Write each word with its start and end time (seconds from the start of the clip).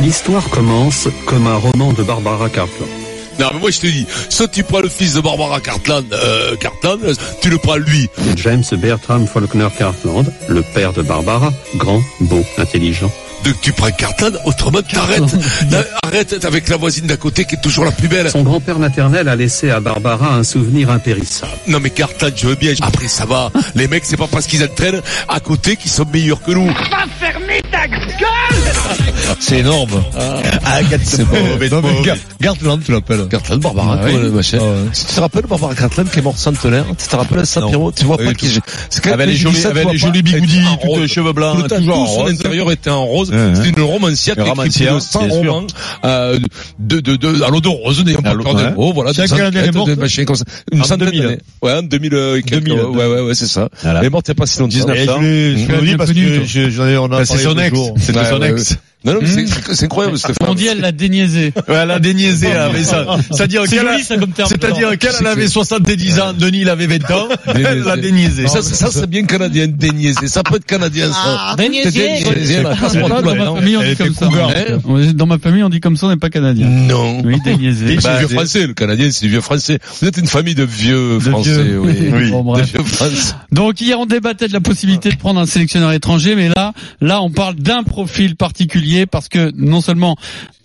L'histoire 0.00 0.48
commence 0.50 1.08
comme 1.24 1.46
un 1.46 1.56
roman 1.56 1.92
de 1.92 2.02
Barbara 2.02 2.48
Cartland. 2.50 2.88
Non, 3.38 3.48
mais 3.52 3.60
moi 3.60 3.70
je 3.70 3.80
te 3.80 3.86
dis, 3.86 4.06
soit 4.28 4.48
tu 4.48 4.62
prends 4.62 4.80
le 4.80 4.88
fils 4.88 5.14
de 5.14 5.20
Barbara 5.20 5.60
Cartland, 5.60 6.04
euh, 6.12 6.56
Cartland, 6.56 7.00
tu 7.40 7.50
le 7.50 7.58
prends 7.58 7.76
lui. 7.76 8.08
James 8.36 8.64
Bertram 8.72 9.26
Faulkner 9.26 9.68
Cartland, 9.76 10.26
le 10.48 10.62
père 10.62 10.92
de 10.92 11.02
Barbara, 11.02 11.52
grand, 11.76 12.00
beau, 12.20 12.44
intelligent. 12.58 13.10
Donc 13.44 13.60
tu 13.60 13.72
prends 13.72 13.90
Cartland, 13.90 14.38
autrement 14.44 14.82
t'arrêtes. 14.82 15.22
Arrête 16.02 16.44
avec 16.44 16.68
la 16.68 16.76
voisine 16.76 17.06
d'à 17.06 17.16
côté 17.16 17.44
qui 17.44 17.54
est 17.54 17.60
toujours 17.60 17.84
la 17.84 17.92
plus 17.92 18.08
belle. 18.08 18.30
Son 18.30 18.42
grand-père 18.42 18.78
maternel 18.78 19.28
a 19.28 19.36
laissé 19.36 19.70
à 19.70 19.80
Barbara 19.80 20.34
un 20.34 20.42
souvenir 20.42 20.90
impérissable. 20.90 21.52
Non 21.68 21.78
mais 21.80 21.90
Cartland, 21.90 22.32
je 22.34 22.48
veux 22.48 22.54
bien. 22.54 22.72
Après 22.82 23.08
ça 23.08 23.24
va. 23.24 23.50
Les 23.74 23.86
mecs, 23.88 24.04
c'est 24.04 24.16
pas 24.16 24.26
parce 24.26 24.46
qu'ils 24.46 24.64
entraînent 24.64 25.02
à 25.28 25.40
côté 25.40 25.76
qu'ils 25.76 25.90
sont 25.90 26.06
meilleurs 26.12 26.42
que 26.42 26.52
nous. 26.52 26.70
C'est 27.20 27.26
énorme. 27.28 27.50
Ah, 27.72 28.35
c'est 31.02 31.24
pas 31.24 31.40
mauvais. 31.40 31.68
Non, 31.68 31.82
mais 31.82 32.02
Gar- 32.04 32.16
Gartland, 32.40 32.80
tu 32.84 32.92
l'appelles. 32.92 33.26
Cartland, 33.28 33.60
Barbara, 33.60 33.94
Ah, 34.00 34.04
quoi, 34.04 34.14
oui. 34.14 34.22
le 34.22 34.30
machin. 34.30 34.58
Ah, 34.60 34.64
ouais. 34.64 34.90
Tu 34.94 35.14
te 35.14 35.20
rappelles 35.20 35.46
Barbara 35.48 35.74
Cartland 35.74 36.08
qui 36.10 36.18
est 36.18 36.22
morte 36.22 36.38
centenaire 36.38 36.84
Tu 36.98 37.08
te 37.08 37.16
rappelles 37.16 37.46
ça, 37.46 37.60
Non. 37.60 37.68
Pierrot 37.68 37.92
Tu 37.92 38.04
vois 38.04 38.16
Oui, 38.18 38.26
pas 38.26 38.34
qui 38.34 38.48
C'est 38.90 39.02
quand 39.02 39.10
même- 39.10 39.20
Avec 39.20 39.28
les 39.34 39.36
jolis, 39.36 39.60
tu 39.60 39.66
avec 39.66 39.90
les 39.90 39.98
jolis 39.98 40.22
bigoudis, 40.22 40.60
rose. 40.82 41.00
les 41.00 41.08
cheveux 41.08 41.32
blancs, 41.32 41.68
toujours 41.68 42.08
son 42.08 42.26
intérieur 42.26 42.70
était 42.70 42.90
en 42.90 43.04
rose. 43.04 43.30
C'est 43.32 43.60
ouais. 43.60 43.68
une 43.76 43.82
romancière 43.82 44.34
qui 44.36 44.40
écrit 44.42 44.50
plus 44.52 44.58
romancière, 44.60 44.94
de 44.94 45.00
100 45.00 45.18
bien 45.26 45.30
sûr. 45.42 45.52
romans 45.54 45.66
euh, 46.04 46.38
de, 46.78 47.00
de, 47.00 47.16
de, 47.16 47.42
à 47.42 47.48
l'eau 47.50 47.60
de 47.60 47.68
rose, 47.68 48.04
n'ayant 48.04 48.22
pas 48.22 48.34
peur 48.34 48.54
des 48.54 48.62
ouais. 48.64 48.72
mots, 48.74 48.92
voilà. 48.92 49.12
Quelle 49.12 49.40
année 49.40 49.58
elle 49.60 49.68
est 49.68 49.72
morte 49.72 49.90
ça. 50.36 50.44
Une 50.72 50.80
En 50.80 50.84
centaine 50.84 51.06
2000. 51.10 51.22
d'années. 51.22 51.38
Ouais, 51.62 51.72
en 51.72 51.82
2000 51.82 52.14
et 52.14 52.42
quelques. 52.42 52.64
2000, 52.64 52.80
Ouais, 52.84 53.06
ouais, 53.06 53.20
ouais, 53.22 53.34
c'est 53.34 53.46
ça. 53.46 53.68
Voilà. 53.82 54.00
Elle 54.00 54.06
est 54.06 54.10
morte 54.10 54.26
il 54.28 54.30
n'y 54.32 54.36
a 54.36 54.40
pas 54.40 54.46
si 54.46 54.58
longtemps. 54.58 54.68
19. 54.68 54.96
Et 54.96 55.04
je 55.06 55.20
l'ai- 55.20 55.52
je 55.52 55.56
dis 55.80 55.86
bien 55.86 55.96
parce 55.96 56.12
que 56.12 56.70
j'en 56.70 56.86
ai, 56.86 56.96
on 56.98 57.04
a 57.06 57.08
Bah, 57.08 57.24
c'est 57.24 57.34
parlé 57.34 57.44
son 57.44 57.58
ex. 57.58 57.74
jour. 57.76 57.94
C'était 57.98 58.18
Ouais, 58.18 58.30
son 58.30 58.40
ouais, 58.40 58.50
ex. 58.50 58.76
Non, 59.04 59.12
non, 59.14 59.18
mais 59.22 59.28
c'est- 59.28 59.74
c'est 59.74 59.84
incroyable, 59.84 60.18
cette 60.18 60.36
On 60.40 60.46
femme. 60.46 60.54
dit 60.56 60.66
elle 60.66 60.80
l'a 60.80 60.90
déniaisé. 60.90 61.52
Ouais, 61.68 61.74
elle 61.82 61.90
a 61.92 62.00
déniaisé, 62.00 62.48
elle 62.48 62.58
avait 62.58 62.82
ça. 62.82 63.06
C'est-à-dire 63.30 63.62
C'est 63.66 63.76
qu'elle 63.76 63.86
c'est-à-dire 64.46 64.98
qu'elle 64.98 65.12
elle 65.20 65.26
avait 65.28 65.46
70 65.48 66.18
ans, 66.20 66.32
Denis 66.32 66.62
il 66.62 66.68
avait 66.70 66.86
20 66.88 67.08
ans, 67.12 67.28
elle 67.54 67.82
l'a 67.82 67.96
déniaisé. 67.96 68.48
Ça, 68.48 68.62
ça, 68.62 68.90
c'est 68.90 69.08
bien 69.08 69.24
canadien, 69.24 69.68
déniaisé. 69.68 70.26
Ça 70.26 70.42
peut 70.42 70.56
être 70.56 70.64
canadien, 70.64 71.12
ça. 71.12 71.54
Déniaisé. 71.56 72.24
C'est 72.88 73.00
Dans 75.14 75.26
ma 75.26 75.38
famille 75.38 75.62
on 75.62 75.68
dit 75.68 75.80
comme 75.80 75.96
ça. 75.96 76.06
On 76.06 76.10
n'est 76.10 76.16
pas 76.16 76.30
canadien. 76.30 76.66
Non. 76.66 77.20
Oui 77.24 77.40
déniaisé. 77.44 77.96
C'est 78.00 78.02
Bah, 78.02 78.12
du 78.14 78.18
vieux 78.20 78.28
c'est- 78.28 78.34
français, 78.34 78.66
le 78.66 78.74
canadien, 78.74 79.08
c'est 79.10 79.24
du 79.26 79.30
vieux 79.30 79.40
français. 79.40 79.78
Vous 80.00 80.08
êtes 80.08 80.16
une 80.16 80.26
famille 80.26 80.54
de 80.54 80.64
vieux 80.64 81.18
français, 81.20 81.74
oui. 81.78 81.92
Oui. 82.12 82.30
Bon, 82.30 82.42
bref. 82.42 82.72
De 82.72 82.78
vieux 82.78 82.84
français. 82.88 83.34
Donc 83.52 83.80
hier 83.80 83.98
on 84.00 84.06
débattait 84.06 84.48
de 84.48 84.52
la 84.52 84.60
possibilité 84.60 85.10
de 85.10 85.16
prendre 85.16 85.40
un 85.40 85.46
sélectionneur 85.46 85.92
étranger, 85.92 86.34
mais 86.34 86.48
là, 86.48 86.72
là 87.00 87.22
on 87.22 87.30
parle 87.30 87.54
d'un 87.56 87.82
profil 87.82 88.36
particulier 88.36 88.85
parce 89.10 89.28
que 89.28 89.50
non 89.54 89.80
seulement 89.80 90.16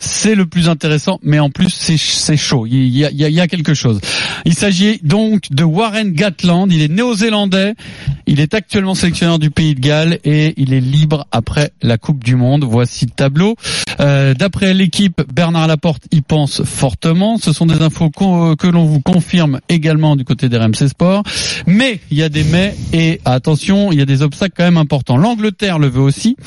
c'est 0.01 0.33
le 0.33 0.47
plus 0.47 0.67
intéressant, 0.67 1.19
mais 1.21 1.39
en 1.39 1.49
plus 1.49 1.69
c'est 1.69 2.37
chaud. 2.37 2.65
Il 2.65 2.87
y 2.87 3.39
a, 3.39 3.47
quelque 3.47 3.73
chose. 3.73 4.01
Il 4.45 4.55
s'agit 4.55 4.99
donc 5.03 5.51
de 5.51 5.63
Warren 5.63 6.11
Gatland. 6.11 6.71
Il 6.71 6.81
est 6.81 6.87
néo-zélandais. 6.87 7.75
Il 8.25 8.39
est 8.39 8.53
actuellement 8.53 8.95
sélectionneur 8.95 9.37
du 9.39 9.51
Pays 9.51 9.75
de 9.75 9.79
Galles 9.79 10.19
et 10.23 10.53
il 10.57 10.73
est 10.73 10.79
libre 10.79 11.27
après 11.31 11.71
la 11.81 11.97
Coupe 11.97 12.23
du 12.23 12.35
Monde. 12.35 12.63
Voici 12.63 13.05
le 13.05 13.11
tableau. 13.11 13.55
Euh, 13.99 14.33
D'après 14.33 14.73
l'équipe, 14.73 15.21
Bernard 15.31 15.67
Laporte 15.67 16.03
y 16.11 16.21
pense 16.21 16.63
fortement. 16.63 17.37
Ce 17.37 17.53
sont 17.53 17.67
des 17.67 17.81
infos 17.81 18.09
que 18.09 18.67
l'on 18.67 18.85
vous 18.85 19.01
confirme 19.01 19.59
également 19.69 20.15
du 20.15 20.23
côté 20.23 20.49
des 20.49 20.57
RMC 20.57 20.87
Sport. 20.87 21.23
Mais 21.67 21.99
il 22.09 22.17
y 22.17 22.23
a 22.23 22.29
des 22.29 22.43
mais 22.43 22.75
et 22.91 23.21
attention, 23.25 23.91
il 23.91 23.99
y 23.99 24.01
a 24.01 24.05
des 24.05 24.23
obstacles 24.23 24.55
quand 24.57 24.63
même 24.63 24.77
importants. 24.77 25.17
L'Angleterre 25.17 25.77
le 25.77 25.87
veut 25.87 26.01
aussi. 26.01 26.37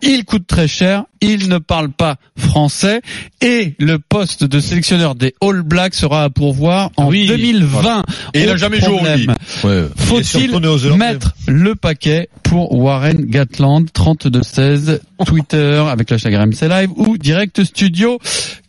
Il 0.00 0.24
coûte 0.24 0.46
très 0.46 0.66
cher. 0.66 1.04
Il 1.20 1.48
ne 1.48 1.58
parle 1.58 1.90
pas 1.90 2.16
français 2.36 3.01
et 3.40 3.74
le 3.78 3.98
poste 3.98 4.44
de 4.44 4.60
sélectionneur 4.60 5.14
des 5.14 5.34
All 5.40 5.62
Blacks 5.62 5.94
sera 5.94 6.24
à 6.24 6.30
pourvoir 6.30 6.90
en 6.96 7.08
Oui, 7.08 7.26
2020. 7.26 8.04
Et 8.34 8.42
il 8.42 8.48
a 8.48 8.52
Autre 8.52 8.60
jamais 8.60 8.80
joué 8.80 8.94
au. 8.94 9.66
Ouais. 9.66 9.84
Faut-il 9.96 10.50
mettre 10.96 11.34
le 11.46 11.74
paquet 11.74 12.28
pour 12.42 12.72
Warren 12.74 13.24
Gatland 13.26 13.86
3216 13.92 15.00
Twitter 15.26 15.84
avec 15.88 16.10
le 16.10 16.16
hashtag 16.16 16.34
RMC 16.34 16.68
Live 16.68 16.90
ou 16.96 17.18
Direct 17.18 17.64
Studio? 17.64 18.18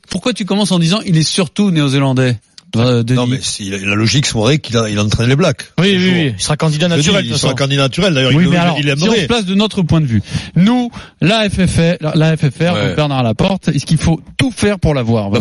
Pourquoi 0.10 0.34
tu 0.34 0.46
commences 0.46 0.72
en 0.72 0.80
disant 0.80 1.00
il 1.06 1.18
est 1.18 1.24
surtout 1.24 1.72
néo-zélandais 1.72 2.38
euh, 2.76 3.04
Non, 3.12 3.28
mais 3.28 3.40
si, 3.42 3.70
la 3.70 3.96
logique 3.96 4.26
serait 4.26 4.58
qu'il 4.60 4.78
a- 4.78 4.90
il 4.90 5.00
entraîne 5.00 5.30
les 5.30 5.36
Blacks. 5.36 5.64
Oui, 5.80 5.96
oui, 5.98 6.12
oui. 6.14 6.34
Il 6.38 6.42
sera 6.42 6.58
candidat 6.58 6.88
naturel. 6.88 7.24
de 7.26 7.30
Il 7.32 7.38
sera 7.38 7.54
candidat 7.54 7.84
naturel, 7.84 8.14
d'ailleurs, 8.14 8.32
Oui, 8.34 8.44
il, 8.46 8.50
mais 8.50 8.58
alors, 8.58 8.78
il 8.80 8.86
si 8.98 9.10
on 9.10 9.14
se 9.14 9.26
place 9.26 9.46
de 9.46 9.56
notre 9.56 9.82
point 9.84 10.02
de 10.02 10.06
vue, 10.08 10.22
nous, 10.56 10.90
la 11.22 11.50
FFR, 11.50 11.98
la, 12.16 12.36
FFR, 12.38 12.74
Ouais. 12.74 12.96
Bernard 12.96 13.24
Laporte, 13.24 13.68
est-ce 13.70 13.86
qu'il 13.86 13.98
faut 13.98 14.20
tout 14.38 14.52
faire 14.52 14.80
pour 14.80 14.94
l'avoir 14.94 15.30
Bah, 15.30 15.40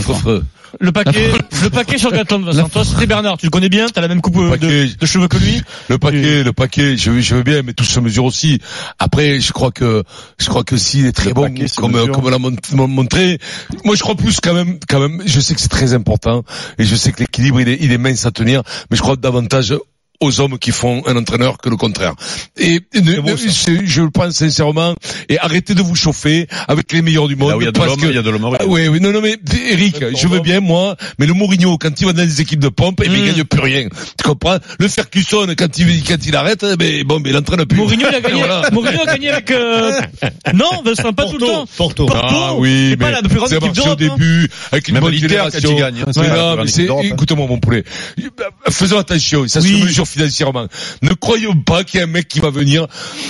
Le 0.82 0.90
paquet, 0.90 1.30
le 1.62 1.70
paquet 1.70 1.96
sur 1.96 2.10
Gatland, 2.10 2.44
Vincent. 2.44 2.68
Toi, 2.68 2.84
c'était 2.84 3.06
Bernard. 3.06 3.38
Tu 3.38 3.46
le 3.46 3.50
connais 3.50 3.68
bien? 3.68 3.86
T'as 3.88 4.00
la 4.00 4.08
même 4.08 4.20
coupe 4.20 4.34
paquet. 4.50 4.66
de, 4.86 4.98
de 4.98 5.06
cheveux 5.06 5.28
que 5.28 5.36
lui? 5.36 5.62
Le 5.88 5.96
paquet, 5.96 6.42
le 6.42 6.52
paquet, 6.52 6.96
je, 6.96 7.12
veux- 7.12 7.20
je 7.20 7.36
veux 7.36 7.44
bien, 7.44 7.62
mais 7.62 7.72
tout 7.72 7.84
se 7.84 8.00
mesure 8.00 8.24
aussi. 8.24 8.58
Après, 8.98 9.38
je 9.40 9.52
crois 9.52 9.70
que, 9.70 10.02
je 10.38 10.48
crois 10.48 10.64
que 10.64 10.76
s'il 10.76 11.06
est 11.06 11.12
très 11.12 11.28
Le 11.28 11.34
bon, 11.34 11.42
paquet 11.42 11.66
comme, 11.76 11.92
comme 12.10 12.28
l'a 12.30 12.38
mon- 12.38 12.56
mon- 12.72 12.88
montré, 12.88 13.38
moi 13.84 13.94
je 13.94 14.00
crois 14.00 14.16
plus 14.16 14.40
quand 14.40 14.54
même, 14.54 14.78
quand 14.88 14.98
même, 14.98 15.22
je 15.24 15.38
sais 15.40 15.54
que 15.54 15.60
c'est 15.60 15.68
très 15.68 15.94
important, 15.94 16.42
et 16.78 16.84
je 16.84 16.96
sais 16.96 17.12
que 17.12 17.20
l'équilibre, 17.20 17.60
il 17.60 17.68
est, 17.68 17.78
il 17.80 17.92
est 17.92 17.98
mince 17.98 18.26
à 18.26 18.32
tenir, 18.32 18.62
mais 18.90 18.96
je 18.96 19.02
crois 19.02 19.14
davantage 19.16 19.72
aux 20.22 20.40
hommes 20.40 20.58
qui 20.58 20.70
font 20.70 21.02
un 21.06 21.16
entraîneur 21.16 21.58
que 21.58 21.68
le 21.68 21.76
contraire. 21.76 22.14
Et 22.56 22.80
ne- 22.94 23.20
beau, 23.20 23.30
ne- 23.32 23.86
je 23.86 24.00
le 24.02 24.10
pense 24.10 24.34
sincèrement, 24.34 24.94
et 25.28 25.38
arrêtez 25.38 25.74
de 25.74 25.82
vous 25.82 25.94
chauffer 25.94 26.46
avec 26.68 26.92
les 26.92 27.02
meilleurs 27.02 27.28
du 27.28 27.36
monde. 27.36 27.50
Là 27.50 27.56
où 27.56 27.60
il 27.60 27.64
y 27.64 27.68
a 27.68 27.72
de 27.72 27.78
l'homme, 27.78 28.00
que- 28.00 28.06
il 28.06 28.14
y 28.14 28.18
a 28.18 28.22
de 28.22 28.30
l'homme. 28.30 28.56
ah 28.58 28.64
oui, 28.66 28.88
oui, 28.88 29.00
non, 29.00 29.12
non, 29.12 29.20
mais 29.20 29.36
Eric, 29.70 29.96
je 30.16 30.28
veux 30.28 30.40
bien 30.40 30.60
moi, 30.60 30.96
mais 31.18 31.26
le 31.26 31.34
Mourinho 31.34 31.76
quand 31.78 32.00
il 32.00 32.06
va 32.06 32.12
dans 32.12 32.22
les 32.22 32.40
équipes 32.40 32.60
de 32.60 32.68
pompe, 32.68 33.00
eh 33.04 33.08
ben, 33.08 33.16
il 33.16 33.22
Mm. 33.22 33.26
gagne 33.34 33.44
plus 33.44 33.60
rien. 33.60 33.88
Tu 34.16 34.24
comprends? 34.24 34.58
Le 34.78 34.88
Ferguson 34.88 35.46
quand 35.56 35.78
il 35.78 36.02
quand 36.04 36.26
il 36.26 36.36
arrête, 36.36 36.64
eh 36.70 36.76
ben 36.76 37.02
bon, 37.04 37.20
mais 37.20 37.30
il 37.30 37.36
entraîne 37.36 37.64
plus. 37.66 37.76
Mourinho, 37.78 38.06
il 38.08 38.14
a 38.14 38.20
gagné. 38.20 38.38
Voilà. 38.38 38.70
Mourinho 38.72 39.02
a 39.02 39.06
gagné 39.06 39.30
avec. 39.30 39.50
Euh... 39.50 40.00
Non, 40.54 40.82
Vincent, 40.84 41.12
pas 41.12 41.26
tout 41.26 41.38
le 41.38 41.46
temps. 41.46 41.66
Porto. 41.76 42.06
Porto. 42.06 42.26
Ah 42.30 42.54
oui, 42.56 42.88
c'est 42.90 42.96
pas 42.96 43.06
mais 43.06 43.12
la 43.12 43.22
plus 43.22 43.36
grande 43.36 43.48
c'est 43.48 43.56
équipe 43.56 43.74
marché 43.76 43.88
au 43.88 43.92
hein. 43.92 43.96
début 43.96 44.48
avec 44.70 44.88
une 44.88 44.94
Même 44.94 45.02
bonne 45.02 45.14
génération. 45.14 45.74
gagne, 45.76 46.02
hein, 46.06 46.10
Mais 46.16 46.28
non, 46.28 46.56
mais 46.56 46.66
c'est, 46.68 46.88
hein. 46.90 46.96
écoute-moi 47.02 47.46
mon 47.46 47.58
poulet. 47.58 47.84
Faisons 48.70 48.98
attention, 48.98 49.46
ça 49.48 49.60
se 49.60 49.66
mesure 49.68 50.06
financièrement. 50.12 50.66
Ne 51.02 51.14
croyons 51.14 51.56
pas 51.56 51.84
qu'il 51.84 51.98
y 51.98 52.00
a 52.00 52.04
un 52.04 52.08
mec 52.08 52.28
qui 52.28 52.40
va 52.40 52.50
venir 52.50 52.86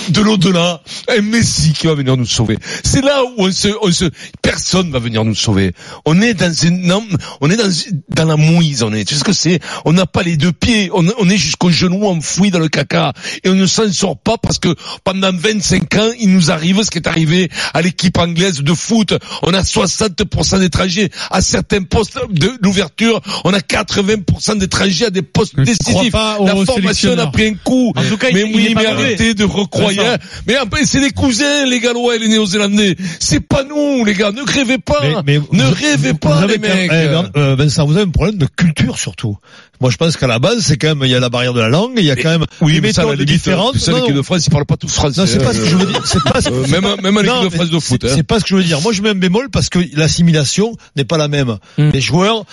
de 0.09 0.21
l'au-delà, 0.21 0.81
un 1.09 1.21
Messi 1.21 1.73
qui 1.73 1.87
va 1.87 1.95
venir 1.95 2.17
nous 2.17 2.25
sauver. 2.25 2.57
C'est 2.83 3.01
là 3.01 3.23
où 3.23 3.33
on 3.37 3.51
se, 3.51 3.69
on 3.81 3.91
se, 3.91 4.05
personne 4.41 4.91
va 4.91 4.99
venir 4.99 5.23
nous 5.25 5.35
sauver. 5.35 5.73
On 6.05 6.21
est 6.21 6.33
dans 6.33 6.53
une, 6.53 6.93
on 7.41 7.49
est 7.49 7.55
dans, 7.55 7.69
dans 8.09 8.25
la 8.25 8.35
mouise, 8.35 8.83
on 8.83 8.93
est. 8.93 9.05
Tu 9.05 9.13
sais 9.13 9.19
ce 9.19 9.23
que 9.23 9.33
c'est? 9.33 9.59
On 9.85 9.93
n'a 9.93 10.05
pas 10.05 10.23
les 10.23 10.37
deux 10.37 10.51
pieds. 10.51 10.89
On, 10.93 11.05
on 11.17 11.29
est 11.29 11.37
jusqu'au 11.37 11.69
genou 11.69 12.05
enfoui 12.05 12.51
dans 12.51 12.59
le 12.59 12.69
caca. 12.69 13.13
Et 13.43 13.49
on 13.49 13.55
ne 13.55 13.65
s'en 13.65 13.91
sort 13.91 14.17
pas 14.17 14.37
parce 14.37 14.59
que 14.59 14.75
pendant 15.03 15.31
25 15.33 15.95
ans, 15.95 16.11
il 16.19 16.31
nous 16.31 16.51
arrive 16.51 16.81
ce 16.83 16.91
qui 16.91 16.97
est 16.97 17.07
arrivé 17.07 17.49
à 17.73 17.81
l'équipe 17.81 18.17
anglaise 18.17 18.61
de 18.61 18.73
foot. 18.73 19.13
On 19.43 19.53
a 19.53 19.61
60% 19.61 20.59
d'étrangers 20.59 21.09
à 21.31 21.41
certains 21.41 21.83
postes 21.83 22.19
de 22.29 22.51
l'ouverture. 22.61 23.21
On 23.43 23.53
a 23.53 23.59
80% 23.59 24.57
d'étrangers 24.57 25.05
à 25.05 25.09
des 25.09 25.21
postes 25.21 25.59
décisifs. 25.59 26.11
pas 26.11 26.37
La 26.39 26.53
sélectionneur. 26.81 27.27
a 27.27 27.31
pris 27.31 27.47
un 27.47 27.53
coup. 27.63 27.93
En 27.95 28.03
tout 28.03 28.17
cas, 28.17 28.27
mais 28.33 28.41
il- 28.47 28.55
oui, 28.55 28.73
mais 28.75 28.83
arrêtez 28.85 29.33
de 29.33 29.43
recroyer. 29.43 29.99
Mais 30.47 30.55
après, 30.55 30.85
c'est 30.85 30.99
les 30.99 31.11
cousins, 31.11 31.65
les 31.65 31.79
Gallois 31.79 32.15
et 32.15 32.19
les 32.19 32.27
Néo-Zélandais. 32.27 32.95
C'est 33.19 33.39
pas 33.39 33.63
nous, 33.63 34.03
les 34.05 34.13
gars. 34.13 34.31
Ne 34.31 34.41
rêvez 34.41 34.77
pas. 34.77 34.99
Mais- 35.01 35.15
mais 35.25 35.57
ne 35.57 35.63
vous- 35.63 35.73
rêvez 35.73 36.11
vous 36.11 36.17
pas, 36.17 36.41
les 36.47 36.57
mecs. 36.57 36.91
euh, 37.37 37.55
Vincent, 37.55 37.85
vous 37.85 37.93
avez 37.97 38.05
un 38.05 38.09
problème 38.09 38.37
de 38.37 38.45
culture 38.47 38.97
surtout. 38.97 39.37
Moi, 39.81 39.89
je 39.91 39.97
pense 39.97 40.15
qu'à 40.15 40.27
la 40.27 40.39
base, 40.39 40.59
c'est 40.61 40.77
quand 40.77 40.89
même, 40.89 40.99
il 41.03 41.09
y 41.09 41.15
a 41.15 41.19
la 41.19 41.29
barrière 41.29 41.53
de 41.53 41.59
la 41.59 41.67
langue, 41.67 41.93
il 41.97 42.05
y 42.05 42.11
a 42.11 42.15
quand 42.15 42.29
même 42.29 42.45
oui, 42.61 42.73
des 42.75 42.81
mais 42.81 42.93
ça, 42.93 43.01
méthodes 43.03 43.19
limite, 43.19 43.33
différentes. 43.33 43.73
Tu 43.73 43.79
sais, 43.79 43.91
l'équipe 43.91 44.15
de 44.15 44.21
France, 44.21 44.45
ils 44.45 44.49
parlent 44.49 44.65
pas 44.65 44.77
tous 44.77 44.93
français. 44.93 45.19
Non, 45.19 45.27
c'est 45.27 45.43
pas 45.43 45.53
ce 45.53 45.59
que 45.59 45.65
je 45.65 45.75
veux 45.75 45.85
dire. 45.85 46.01
C'est 46.05 46.23
pas 46.23 46.41
ce 46.41 46.49
Euh, 46.49 46.67
même, 46.67 46.85
même 47.01 47.19
l'équipe 47.19 47.43
de 47.43 47.49
France 47.49 47.69
de 47.69 47.79
foot. 47.79 48.01
c'est- 48.01 48.09
hein. 48.11 48.13
C'est 48.15 48.23
pas 48.23 48.39
ce 48.39 48.43
que 48.43 48.49
je 48.51 48.55
veux 48.55 48.63
dire. 48.63 48.79
Moi, 48.81 48.93
je 48.93 49.01
mets 49.01 49.09
un 49.09 49.15
bémol 49.15 49.49
parce 49.49 49.69
que 49.69 49.79
l'assimilation 49.93 50.75
n'est 50.95 51.03
pas 51.05 51.17
la 51.17 51.27
même. 51.27 51.57
Mm. 51.77 51.89
Les 51.89 52.01
joueurs, 52.01 52.45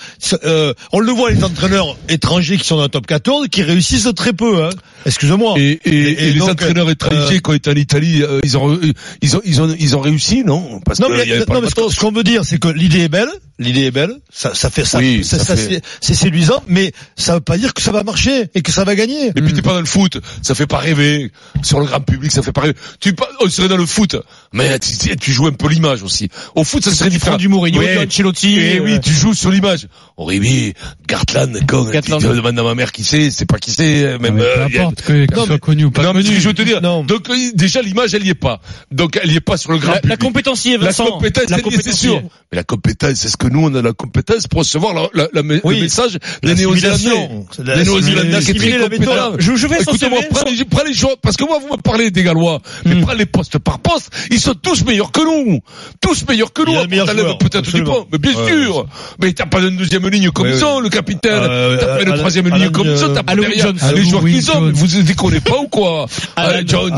euh, 0.45 0.73
on 0.93 0.99
le 1.01 1.13
voit, 1.13 1.31
les 1.31 1.45
entraîneurs 1.45 1.97
étrangers 2.09 2.57
qui 2.57 2.65
sont 2.67 2.77
dans 2.77 2.83
le 2.85 2.89
top 2.89 3.07
14, 3.07 3.49
qui 3.49 3.63
réussissent 3.63 4.09
très 4.17 4.33
peu. 4.33 4.65
Hein. 4.65 4.71
Excusez-moi. 5.07 5.55
Et, 5.59 5.79
et, 5.85 5.91
Et- 6.29 6.33
les 6.33 6.39
donc, 6.41 6.51
entraîneurs 6.51 6.91
étrangers 6.91 7.37
euh, 7.37 7.39
qui 7.41 7.51
ont 7.51 7.55
été 7.55 7.71
en 7.71 7.75
Italie, 7.75 8.23
euh, 8.23 8.41
ils 8.45 8.57
ont, 8.59 8.79
ils 9.23 9.37
ont, 9.37 9.41
ils 9.45 9.61
ont, 9.63 9.75
ils 9.79 9.97
ont 9.97 10.01
réussi, 10.01 10.43
non? 10.45 10.81
Parce 10.85 10.99
Non, 11.01 11.09
que 11.09 11.13
mais, 11.13 11.27
non, 11.49 11.61
mais 11.61 11.69
ce 11.69 12.01
qu'on 12.01 12.13
veut 12.13 12.25
dire, 12.25 12.45
c'est 12.45 12.59
que 12.59 12.69
l'idée 12.69 13.01
est 13.03 13.09
belle, 13.09 13.29
l'idée 13.61 13.83
est 13.85 13.91
belle, 13.93 14.15
ça, 14.33 14.55
ça 14.55 14.71
fait 14.71 14.85
ça, 14.85 14.99
Oui, 14.99 15.23
ça- 15.23 15.39
ça 15.39 15.45
ça, 15.45 15.57
fait- 15.57 15.69
c'est- 15.75 15.83
c'est 16.01 16.15
séduisant, 16.15 16.63
mais 16.67 16.93
ça 17.17 17.35
veut 17.35 17.41
pas 17.41 17.57
dire 17.59 17.73
que 17.75 17.83
ça 17.83 17.93
va 17.93 18.03
marcher 18.03 18.47
et 18.55 18.63
que 18.63 18.73
ça 18.73 18.83
va 18.85 18.95
gagner. 18.97 19.29
Et 19.29 19.33
puis 19.43 19.53
t'es 19.53 19.63
pas 19.63 19.75
dans 19.75 19.81
le 19.81 19.87
foot, 19.87 20.19
ça 20.43 20.55
fait 20.57 20.67
pas 20.67 20.79
rêver. 20.79 21.31
Sur 21.63 21.79
le 21.79 21.87
grand 21.87 22.01
public, 22.01 22.33
ça 22.33 22.43
fait 22.43 22.51
pas 22.53 22.63
rêver. 22.63 22.75
Tu 23.01 23.13
pas- 23.15 23.29
on 23.41 23.49
serait 23.49 23.69
dans 23.69 23.77
le 23.77 23.87
foot, 23.87 24.17
mais 24.53 24.79
tu, 24.81 25.33
joues 25.33 25.47
un 25.47 25.53
peu 25.53 25.69
l'image 25.69 26.03
aussi. 26.03 26.29
Au 26.55 26.65
foot, 26.65 26.83
ça 26.85 26.93
serait 26.93 27.11
différent. 27.11 27.37
du 27.37 27.49
Mourinho, 27.49 27.79
Ouais. 27.81 27.99
Ancelotti. 28.05 28.57
Eh 28.59 28.79
euh, 28.79 28.83
oui, 28.83 29.01
tu 29.01 29.13
joues 29.13 29.35
sur 29.35 29.51
l'image. 29.51 29.87
Oui, 30.19 30.75
Gartland, 31.07 31.53
con, 31.67 31.85
tu 31.87 31.93
Gartland. 31.93 32.21
tu 32.21 32.27
demandes 32.29 32.59
à 32.59 32.63
ma 32.63 32.75
mère 32.75 32.93
qui 32.93 33.05
c'est, 33.05 33.31
c'est 33.31 33.47
pas 33.47 33.59
qui 33.59 33.71
c'est, 33.71 34.19
même. 34.19 34.35
Mais 34.35 34.43
euh, 34.43 34.67
peu 34.69 34.81
importe 34.81 35.03
que- 35.03 35.27
soit 35.35 35.47
mais- 35.47 35.59
connu 35.59 35.85
ou 35.85 35.91
pas 35.91 36.03
non, 36.03 36.13
mais 36.15 36.23
je 36.23 36.31
veux 36.49 36.55
te 36.55 36.63
dire. 36.63 36.81
Non. 36.81 37.05
Donc 37.05 37.29
euh, 37.31 37.35
déjà 37.55 37.83
l'image, 37.83 38.15
elle 38.15 38.27
y 38.27 38.31
est 38.31 38.35
pas. 38.35 38.61
Donc 38.91 39.19
elle 39.23 39.31
y 39.33 39.37
est 39.37 39.41
pas 39.41 39.57
sur 39.57 39.73
le 39.73 39.79
grand 39.79 39.89
La, 39.89 39.95
la 39.97 40.01
public. 40.03 40.19
compétence 40.21 40.65
y 40.65 40.73
est, 40.73 40.79
La 40.79 40.87
Vincent. 40.87 41.05
compétence, 41.07 41.45
la 41.51 41.57
c'est 41.57 41.63
compétence 41.63 41.95
y 41.95 41.97
sûr. 41.97 42.23
Mais 42.53 42.57
la 42.57 42.65
compétence, 42.65 43.15
c'est 43.15 43.29
ce 43.29 43.37
que 43.37 43.47
nous, 43.51 43.65
on 43.67 43.75
a 43.75 43.83
la 43.83 43.93
compétence 43.93 44.47
pour 44.47 44.61
recevoir 44.61 44.95
la, 44.95 45.03
la, 45.15 45.43
la- 45.43 45.61
Oui. 45.65 45.77
le 45.77 45.83
message 45.83 46.19
des 46.43 46.55
Néo-Zélandais. 46.55 46.97
civilisation. 46.99 47.47
C'est 47.51 47.63
de 47.63 47.69
la 47.69 47.77
Les 47.77 47.85
Néo-Zélandais 47.85 48.41
qui 48.41 48.51
est 48.51 48.55
très 48.55 48.79
compétent. 48.79 49.33
Je, 49.39 49.57
je 49.57 49.67
CV. 49.67 49.83
Écoutez-moi, 49.83 50.21
prends 50.31 50.51
les, 50.51 50.65
prends 50.65 50.85
les 50.85 50.95
choses, 50.95 51.17
parce 51.23 51.37
que 51.37 51.45
moi, 51.45 51.59
vous 51.61 51.77
me 51.77 51.81
parlez 51.81 52.11
des 52.11 52.23
Gallois, 52.23 52.61
mais 52.85 52.95
Hmm. 52.97 53.01
prends 53.03 53.13
les 53.15 53.27
postes 53.27 53.59
par 53.59 53.79
poste, 53.81 54.11
ils 54.31 54.41
sont 54.41 54.55
tous 54.55 54.85
meilleurs 54.85 55.13
que 55.13 55.21
nous. 55.23 55.61
Tous 56.01 56.25
meilleurs 56.29 56.53
que 56.53 56.63
nous. 56.63 56.77
a 56.79 56.83
le 56.83 56.89
meilleur 56.89 57.07
T'enlèves 57.07 57.25
joueur, 57.25 57.39
peut-être 57.39 57.71
du 57.73 57.85
point, 57.85 58.07
mais 58.13 58.19
bien 58.19 58.35
Ouais, 58.35 58.49
sûr. 58.65 58.87
Mais 59.21 59.33
t'as 59.33 59.47
pas 59.47 59.61
de 59.61 59.69
deuxième 59.71 60.09
ligne 60.09 60.31
comme 60.31 60.53
ont, 60.55 60.81
le 60.81 60.89
capitaine. 60.89 61.41
T'as 61.81 61.87
pas 61.97 62.03
une 62.03 62.15
troisième 62.17 62.49
ligne 62.49 62.71
comme 62.71 62.97
ça, 62.97 63.09
t'as 63.15 63.23
pas 63.23 63.35
derrière 63.37 63.73
les 63.95 64.05
joueurs 64.05 64.25
qu'ils 64.25 64.51
ont. 64.51 64.71
Vous 64.73 64.87
déconnez 65.03 65.41
pas 65.41 65.59
ou 65.59 65.69
quoi? 65.69 66.07
Alan 66.37 66.61
Jones. 66.67 66.93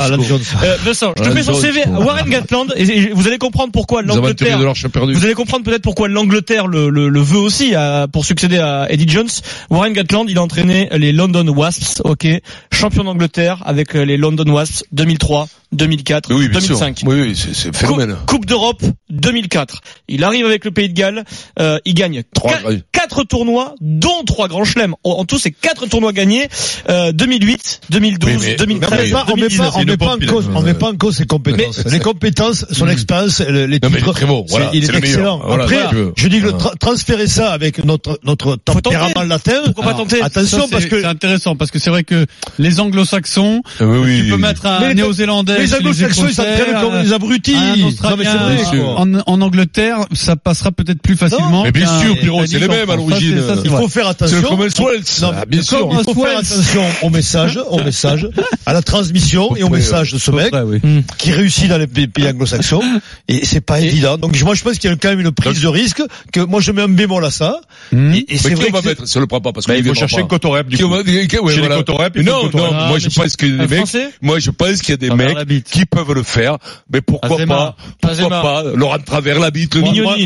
Euh, 0.62 0.76
Vincent, 0.84 1.12
je 1.16 1.22
te 1.22 1.31
fais 1.31 1.43
son 1.43 1.55
CV. 1.55 1.82
Warren 1.88 2.28
Gatland, 2.28 2.72
et, 2.76 3.10
vous 3.12 3.26
allez 3.26 3.38
comprendre 3.38 3.72
pourquoi 3.72 4.02
l'Angleterre. 4.02 4.58
Vous 4.58 5.25
allez 5.25 5.34
comprendre 5.34 5.64
peut-être 5.64 5.82
pourquoi 5.82 6.08
l'Angleterre 6.08 6.42
le, 6.50 6.89
le, 6.89 7.21
veut 7.21 7.39
aussi 7.39 7.75
pour 8.12 8.25
succéder 8.25 8.59
à 8.59 8.87
Eddie 8.91 9.09
Jones. 9.09 9.29
Warren 9.71 9.93
Gatland, 9.93 10.29
il 10.29 10.39
a 10.39 10.43
entraîné 10.43 10.89
les 10.93 11.12
London 11.12 11.47
Wasps, 11.49 12.03
ok, 12.05 12.27
champion 12.73 13.05
d'Angleterre 13.05 13.62
avec 13.65 13.94
les 13.94 14.17
London 14.17 14.50
Wasps 14.50 14.85
2003, 14.93 15.49
2004, 15.72 16.34
Oui, 16.34 16.48
bien 16.48 16.60
sûr. 16.60 16.78
2005. 16.78 17.00
Oui, 17.06 17.20
oui, 17.20 17.36
c'est, 17.36 17.54
c'est 17.54 17.74
phénomène. 17.76 18.14
Coupe, 18.26 18.26
Coupe 18.26 18.46
d'Europe 18.46 18.82
2004. 19.10 19.80
Il 20.08 20.24
arrive 20.24 20.46
avec 20.46 20.64
le 20.64 20.70
Pays 20.70 20.88
de 20.88 20.94
Galles. 20.94 21.24
euh, 21.58 21.78
il 21.84 21.94
gagne 21.94 22.22
Trois, 22.34 22.54
quatre 22.92 23.24
tournois, 23.24 23.74
dont 23.80 24.22
trois 24.26 24.48
grands 24.48 24.64
chelems. 24.64 24.94
En 25.04 25.12
en 25.12 25.24
tout, 25.24 25.38
c'est 25.38 25.50
quatre 25.52 25.86
tournois 25.86 26.12
gagnés. 26.12 26.48
Euh, 26.88 27.12
2008, 27.12 27.80
2012, 27.90 28.30
Oui, 28.30 28.36
mais- 28.40 28.46
Mais 28.48 28.54
on 28.54 28.56
2013, 28.64 29.04
met 29.06 29.10
pas, 29.10 29.24
on 29.28 29.36
met 29.36 29.42
pas, 29.42 29.48
2019. 29.48 29.72
on 29.76 29.84
met 29.84 29.96
pas 29.96 30.06
en 30.14 30.19
cause, 30.19 30.50
on 30.54 30.62
met 30.62 30.74
pas 30.74 30.88
en 30.88 30.96
cause 30.96 31.16
ses 31.16 31.26
compétences. 31.26 31.82
Mais- 31.84 31.90
les 31.92 32.00
compétences, 32.00 32.66
son 32.72 32.88
expérience, 32.88 33.40
le- 33.40 33.66
les 33.66 33.78
Non, 33.82 33.88
mais 33.90 33.90
il 33.90 33.96
est 33.96 33.98
titres, 34.00 34.12
très 34.12 34.26
bon, 34.26 34.44
voilà, 34.48 34.70
il 34.72 34.84
est, 34.84 34.86
le 34.88 34.92
meilleur. 34.94 35.04
excellent. 35.08 35.40
Voilà, 35.44 35.64
Après, 35.64 35.76
je 36.16 36.28
dis 36.28 36.40
que 36.40 36.48
tra- 36.48 36.76
transférer 36.78 37.26
ça 37.26 37.52
avec 37.52 37.84
notre, 37.84 38.19
notre 38.24 38.56
tempérament 38.56 39.22
latin, 39.22 39.52
Pourquoi 39.64 39.84
pas 39.84 39.90
Alors, 39.90 40.02
tenter 40.02 40.22
attention 40.22 40.69
parce 40.69 40.86
que 40.86 41.00
c'est 41.00 41.06
intéressant 41.06 41.56
parce 41.56 41.70
que 41.70 41.78
c'est 41.78 41.90
vrai 41.90 42.04
que 42.04 42.26
les 42.58 42.80
anglo-saxons, 42.80 43.62
Ah 43.80 43.84
tu 44.04 44.26
peux 44.30 44.36
mettre 44.36 44.66
un 44.66 44.94
néo-zélandais, 44.94 45.62
les 45.62 45.75
anglo-saxons, 45.75 46.26
ils 46.29 46.35
s'entraînent 46.35 46.81
comme 46.81 47.03
des 47.03 47.12
abrutis. 47.12 47.55
un 47.55 47.76
Non, 48.11 48.17
mais 48.17 48.25
c'est 48.25 48.76
vrai, 48.76 48.81
en, 48.97 49.14
en 49.26 49.41
Angleterre, 49.41 49.99
ça 50.12 50.37
passera 50.37 50.73
peut-être 50.73 51.00
plus 51.03 51.17
facilement. 51.17 51.64
Mais 51.64 51.73
bien 51.73 51.87
sûr, 52.00 52.19
Pierrot, 52.19 52.47
c'est 52.47 52.59
les 52.59 52.69
mêmes 52.69 52.91
à 52.91 52.97
l'origine. 52.97 53.37
Ça, 53.37 53.43
c'est- 53.43 53.49
ça, 53.49 53.56
c'est 53.62 53.69
Il 53.69 53.70
faut 53.70 53.88
faire 53.88 54.05
C'est 54.05 54.11
attention. 54.11 54.37
le 54.37 54.43
Commonwealth. 54.49 55.19
Non, 55.23 55.32
Ah, 55.37 55.44
bien 55.47 55.61
comme 55.61 55.79
sûr. 55.79 55.88
il 55.93 56.05
faut 56.05 56.25
faire 56.25 56.38
attention 56.38 56.82
au 57.03 57.11
message, 57.11 57.59
au 57.70 57.81
message, 57.85 58.29
à 58.67 58.73
la 58.73 58.82
transmission 58.82 59.56
et 59.56 59.62
au 59.62 59.69
message 59.69 60.12
de 60.12 60.19
ce 60.19 60.31
mec 60.31 60.53
oui. 60.67 60.81
qui 61.19 61.32
réussit 61.32 61.69
dans 61.69 61.79
les 61.79 61.87
pays 61.87 62.29
anglo-saxons. 62.29 62.82
Et 63.29 63.44
c'est 63.44 63.61
pas 63.61 63.81
évident. 63.81 64.19
Donc 64.19 64.41
moi 64.43 64.55
je 64.55 64.62
pense 64.62 64.79
qu'il 64.79 64.91
y 64.91 64.93
a 64.93 64.97
quand 64.97 65.08
même 65.08 65.20
une 65.20 65.31
prise 65.32 65.61
de 65.61 65.69
risque 65.69 66.03
que 66.32 66.41
moi 66.41 66.61
je 66.61 66.73
mets 66.73 66.82
un 66.82 66.88
bémol 66.88 67.25
à 67.25 67.31
ça. 67.31 67.61
Hmm. 67.93 68.12
Et, 68.15 68.25
c'est 68.37 68.49
qui 68.50 68.55
vrai 68.55 68.67
on 68.70 68.73
va 68.73 68.82
mettre? 68.82 69.06
Si 69.06 69.17
on 69.17 69.20
le 69.20 69.26
prend 69.26 69.41
pas 69.41 69.53
parce 69.53 69.67
Bah, 69.67 69.75
qu'il 69.75 69.85
il 69.85 69.88
faut 69.88 69.94
chercher 69.94 70.17
pas. 70.17 70.23
un 70.23 70.26
cotorep, 70.26 70.69
du 70.69 70.76
coup. 70.79 70.85
ouais, 70.93 71.03
Chez 71.05 71.61
les 71.61 71.69
cotorep, 71.69 72.12
il 72.17 72.25
faut 72.25 72.31
Non, 72.31 72.50
non, 72.53 72.70
Ah, 72.73 72.88
moi 72.88 72.99
je 72.99 73.08
pense 73.08 73.37
qu'il 73.37 73.56
y 73.56 73.61
a 73.61 73.67
des 73.67 73.76
mecs, 73.76 73.87
moi 74.20 74.38
je 74.38 74.50
pense 74.50 74.81
qu'il 74.82 74.91
y 74.91 74.94
a 74.94 74.97
des 74.97 75.11
mecs 75.11 75.37
bite. 75.54 75.70
qui 75.70 75.87
peuvent 75.87 76.12
le 76.12 76.22
faire, 76.22 76.58
mais 76.93 77.00
pourquoi 77.00 77.37
Azema. 77.37 77.54
pas, 77.54 77.76
pourquoi 78.00 78.10
Azema. 78.10 78.43
pas, 78.43 78.62
Laurent 78.75 78.99
travers 78.99 79.38
la 79.38 79.50
bite, 79.50 79.75
le 79.75 79.82
milieu, 79.82 80.04
moi, 80.04 80.16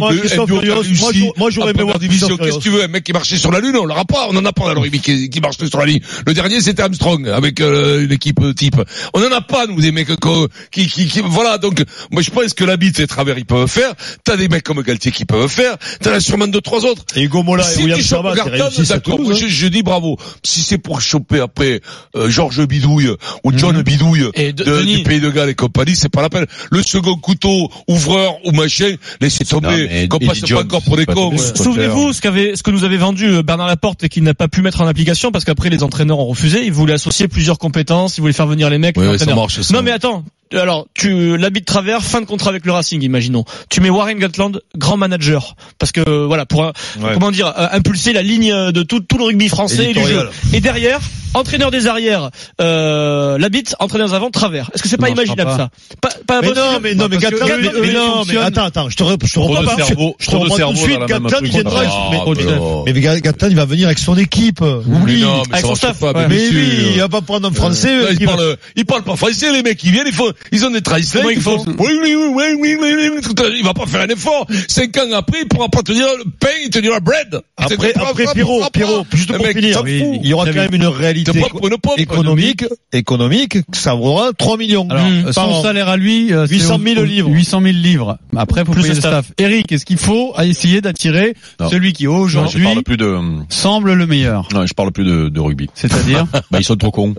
moi, 1.36 1.50
j'aurais 1.50 1.70
aimé 1.72 1.82
voir 1.82 1.98
division. 1.98 2.28
Qu'est-ce 2.36 2.58
que 2.58 2.62
tu 2.62 2.70
veux, 2.70 2.82
un 2.84 2.88
mec 2.88 3.04
qui 3.04 3.12
marchait 3.12 3.36
sur 3.38 3.50
la 3.50 3.60
lune, 3.60 3.76
on 3.76 3.84
l'aura 3.84 4.04
pas, 4.04 4.28
on 4.30 4.36
en 4.36 4.44
a 4.44 4.52
pas 4.52 4.72
rugby 4.74 5.00
qui, 5.00 5.30
qui 5.30 5.40
marche 5.40 5.56
sur 5.64 5.78
la 5.78 5.86
ligne. 5.86 6.00
Le 6.26 6.34
dernier 6.34 6.60
c'était 6.60 6.82
Armstrong 6.82 7.28
avec 7.28 7.60
euh, 7.60 8.04
une 8.04 8.12
équipe 8.12 8.40
type. 8.56 8.76
On 9.14 9.20
en 9.22 9.32
a 9.32 9.40
pas 9.40 9.66
nous 9.66 9.80
des 9.80 9.92
mecs 9.92 10.08
qui, 10.70 10.86
qui, 10.86 11.06
qui, 11.06 11.20
voilà 11.24 11.58
donc 11.58 11.82
moi 12.10 12.22
je 12.22 12.30
pense 12.30 12.52
que 12.54 12.64
la 12.64 12.76
bite 12.76 13.00
et 13.00 13.06
travers 13.06 13.38
ils 13.38 13.46
peuvent 13.46 13.68
faire. 13.70 13.92
T'as 14.24 14.36
des 14.36 14.48
mecs 14.48 14.62
comme 14.62 14.82
Galtier 14.82 15.12
qui 15.12 15.24
peuvent 15.24 15.48
faire. 15.50 15.76
T'en 16.00 16.10
as 16.12 16.20
sûrement 16.20 16.46
deux 16.46 16.60
trois 16.60 16.84
autres. 16.84 17.04
Et 17.14 17.22
Hugo 17.22 17.42
Mola 17.42 17.64
et 17.64 17.74
Si 17.74 17.82
William 17.82 18.00
Garton, 18.34 18.50
réussissent 18.50 18.90
à 18.90 18.94
d'accord, 18.94 19.20
hein. 19.20 19.34
je, 19.34 19.46
je 19.46 19.66
dis 19.68 19.82
bravo. 19.82 20.16
Si 20.42 20.60
c'est 20.62 20.78
pour 20.78 21.00
choper 21.00 21.40
après 21.40 21.80
euh, 22.16 22.28
Georges 22.28 22.66
Bidouille 22.66 23.10
ou 23.44 23.52
John 23.56 23.80
Bidouille 23.82 24.30
Et 24.34 24.52
de- 24.52 24.64
de- 24.64 24.78
Denis. 24.78 24.96
du 24.98 25.02
Pays 25.16 25.20
de 25.20 25.30
Galles 25.30 25.48
et 25.48 25.54
compagnie, 25.54 25.96
c'est 25.96 26.10
pas 26.10 26.20
la 26.20 26.28
peine. 26.28 26.46
Le 26.70 26.82
second 26.82 27.16
couteau, 27.16 27.70
ouvreur 27.88 28.34
ou 28.44 28.52
machin, 28.52 28.96
laissez 29.20 29.44
tomber. 29.44 30.08
Qu'on 30.08 30.18
passe 30.18 30.40
pas 30.40 30.60
encore 30.60 30.82
pour 30.82 30.96
des 30.96 31.06
cons. 31.06 31.34
Souvenez-vous 31.38 32.12
ce 32.12 32.20
qu'avait, 32.20 32.54
ce 32.54 32.62
que 32.62 32.70
nous 32.70 32.84
avait 32.84 32.96
vendu 32.98 33.26
euh, 33.26 33.42
Bernard 33.42 33.66
Laporte 33.66 34.04
et 34.04 34.08
qu'il 34.08 34.22
n'a 34.24 34.34
pas 34.34 34.48
pu 34.48 34.60
mettre 34.62 34.80
en 34.82 34.86
application 34.86 35.32
parce 35.32 35.44
qu'après 35.44 35.70
les 35.70 35.82
entraîneurs 35.82 36.18
ont 36.18 36.26
refusé. 36.26 36.64
Il 36.64 36.72
voulait 36.72 36.94
associer 36.94 37.28
plusieurs 37.28 37.58
compétences, 37.58 38.18
il 38.18 38.20
voulait 38.20 38.32
faire 38.34 38.46
venir 38.46 38.68
les 38.68 38.78
mecs. 38.78 38.96
Ouais, 38.98 39.12
les 39.12 39.18
ça 39.18 39.34
marche, 39.34 39.60
ça. 39.60 39.74
Non 39.74 39.82
mais 39.82 39.90
attends. 39.90 40.24
Alors, 40.52 40.86
tu 40.94 41.36
l'habit 41.36 41.60
de 41.60 41.64
travers, 41.64 42.02
fin 42.04 42.20
de 42.20 42.26
contrat 42.26 42.50
avec 42.50 42.66
le 42.66 42.72
Racing, 42.72 43.02
imaginons. 43.02 43.44
Tu 43.68 43.80
mets 43.80 43.90
Warren 43.90 44.16
Gatland, 44.16 44.60
grand 44.76 44.96
manager, 44.96 45.56
parce 45.78 45.90
que 45.90 46.24
voilà, 46.24 46.46
pour 46.46 46.62
euh, 46.62 46.70
Ouais. 47.00 47.10
comment 47.14 47.32
dire, 47.32 47.48
euh, 47.58 47.66
impulser 47.72 48.12
la 48.12 48.22
ligne 48.22 48.52
de 48.70 48.82
tout, 48.84 49.00
tout 49.00 49.18
le 49.18 49.24
rugby 49.24 49.48
français 49.48 49.90
et 49.90 49.92
du 49.92 50.06
jeu. 50.06 50.28
Et 50.52 50.60
derrière, 50.60 51.00
entraîneur 51.36 51.70
des 51.70 51.86
arrières, 51.86 52.30
euh, 52.60 53.38
l'habit, 53.38 53.64
entraîneur 53.78 54.08
des 54.08 54.14
avant, 54.14 54.30
travers. 54.30 54.70
Est-ce 54.74 54.82
que 54.82 54.88
c'est 54.88 54.96
pas 54.96 55.08
marchera 55.08 55.24
imaginable 55.24 55.50
pas. 55.50 55.56
ça? 55.56 55.70
Pas, 56.00 56.08
pas 56.26 56.40
Mais 56.42 56.48
non, 56.48 56.80
mais 56.82 56.94
non, 56.94 57.06
mais 57.10 57.16
Gatland, 57.18 57.50
mais, 57.80 57.92
non, 57.92 58.24
mais 58.26 58.36
attends, 58.38 58.64
attends, 58.64 58.88
je 58.90 58.96
te, 58.96 59.02
re- 59.02 59.16
je 59.24 59.32
te 59.32 59.38
reprends 59.38 59.64
pas. 59.64 59.76
cerveau, 59.84 60.16
je 60.18 60.26
te 60.26 60.36
reprends 60.36 60.56
tout 60.68 60.72
de 60.72 60.78
suite. 60.78 60.98
Gatland, 61.06 61.40
il 61.42 61.48
viendra, 61.50 61.82
Ah, 61.86 62.08
mais, 62.10 62.44
non. 62.44 62.84
mais 62.86 62.92
Gatland, 63.00 63.50
il 63.50 63.56
va 63.56 63.64
venir 63.64 63.86
avec 63.86 63.98
son 63.98 64.16
équipe. 64.16 64.60
Non, 64.60 64.82
mais 65.06 65.22
Avec 65.52 65.66
son 65.66 65.74
staff, 65.74 66.00
Mais 66.28 66.48
oui, 66.48 66.90
il 66.94 66.98
va 67.00 67.08
pas 67.08 67.20
prendre 67.20 67.48
un 67.48 67.52
français. 67.52 67.94
Ils 68.18 68.26
va- 68.26 68.32
parlent, 68.36 68.56
ils 68.76 68.84
parlent 68.86 69.04
pas 69.04 69.16
français, 69.16 69.52
les 69.52 69.62
mecs, 69.62 69.82
ils 69.84 69.92
viennent, 69.92 70.06
ils 70.06 70.12
font, 70.14 70.32
ils 70.52 70.64
ont 70.64 70.70
des 70.70 70.82
translates, 70.82 71.24
ils 71.30 71.40
font, 71.40 71.64
oui, 71.66 71.74
oui, 72.02 72.14
oui, 72.16 72.32
oui, 72.34 72.56
oui, 72.60 72.76
oui, 72.80 73.10
oui, 73.14 73.54
il 73.58 73.64
va 73.64 73.74
pas 73.74 73.86
faire 73.86 74.00
un 74.02 74.08
effort. 74.08 74.46
Cinq 74.68 74.96
ans 74.98 75.12
après, 75.14 75.40
il 75.42 75.48
pourra 75.48 75.68
pas 75.68 75.82
te 75.82 75.92
dire 75.92 76.06
le 76.18 76.24
pain, 76.40 76.48
il 76.64 76.70
te 76.70 76.78
dira 76.78 77.00
bread. 77.00 77.40
Après, 77.56 77.92
après, 77.94 78.24
Pierrot, 78.34 78.62
Pierrot, 78.72 79.06
juste 79.12 79.32
pour 79.36 79.46
finir, 79.46 79.82
il 79.86 80.26
y 80.26 80.32
aura 80.32 80.46
quand 80.46 80.54
même 80.54 80.74
une 80.74 80.86
réalité 80.86 81.25
Une 81.32 81.78
pomme, 81.78 81.92
économique, 81.96 82.64
économique, 82.92 83.58
ça 83.72 83.94
vaudra 83.94 84.30
3 84.36 84.56
millions. 84.56 84.86
Alors, 84.90 85.04
Mmh, 85.06 85.26
euh, 85.28 85.32
son 85.32 85.40
an. 85.42 85.62
salaire 85.62 85.88
à 85.88 85.96
lui, 85.96 86.32
euh, 86.32 86.46
c'est 86.46 86.54
800 86.54 86.78
000 86.82 86.98
au- 86.98 87.02
au- 87.02 87.04
livres. 87.04 87.30
800 87.30 87.60
000 87.60 87.72
livres. 87.76 88.18
Après, 88.36 88.64
faut 88.64 88.72
Plus 88.72 88.82
payer 88.82 88.94
le 88.94 88.96
le 88.96 89.00
staff. 89.00 89.32
Eric, 89.38 89.70
est-ce 89.72 89.84
qu'il 89.86 89.98
faut 89.98 90.34
essayer 90.42 90.80
d'attirer 90.80 91.34
celui 91.70 91.92
qui 91.92 92.06
aujourd'hui 92.06 92.66
de, 92.96 93.18
semble 93.48 93.92
le 93.94 94.06
meilleur? 94.06 94.48
Non, 94.54 94.66
je 94.66 94.74
parle 94.74 94.92
plus 94.92 95.04
de, 95.04 95.28
de 95.28 95.40
rugby. 95.40 95.68
C'est-à-dire 95.74 96.26
Bah, 96.50 96.58
ils 96.58 96.64
sont 96.64 96.76
trop 96.76 96.90
cons. 96.90 97.08
donc, 97.08 97.18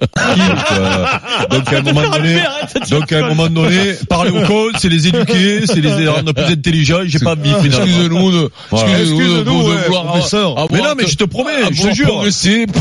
euh, 0.72 1.06
donc, 1.52 1.74
à 1.74 1.78
un 1.78 1.82
moment 1.82 2.10
donné, 2.10 2.40
donc, 2.90 3.12
à 3.12 3.26
un 3.26 3.30
moment 3.30 3.48
donné, 3.50 3.94
parler 4.10 4.32
aux 4.32 4.46
cons, 4.46 4.70
c'est 4.78 4.90
les 4.90 5.08
éduquer, 5.08 5.66
c'est 5.66 5.82
les 5.82 6.08
rendre 6.08 6.34
plus 6.34 6.54
intelligents, 6.54 7.02
j'ai 7.06 7.20
pas 7.20 7.34
envie. 7.34 7.52
Excusez-nous 7.66 8.32
de, 8.32 8.50
excusez-nous 8.72 9.64
de, 9.64 9.74
de 9.74 9.84
vouloir 9.86 10.06
professeur. 10.06 10.68
Mais 10.72 10.80
non, 10.80 10.94
mais 10.98 11.08
je 11.08 11.16
te 11.16 11.24
promets, 11.24 11.52
je 11.72 11.84
te 11.90 11.94
jure. 11.94 12.24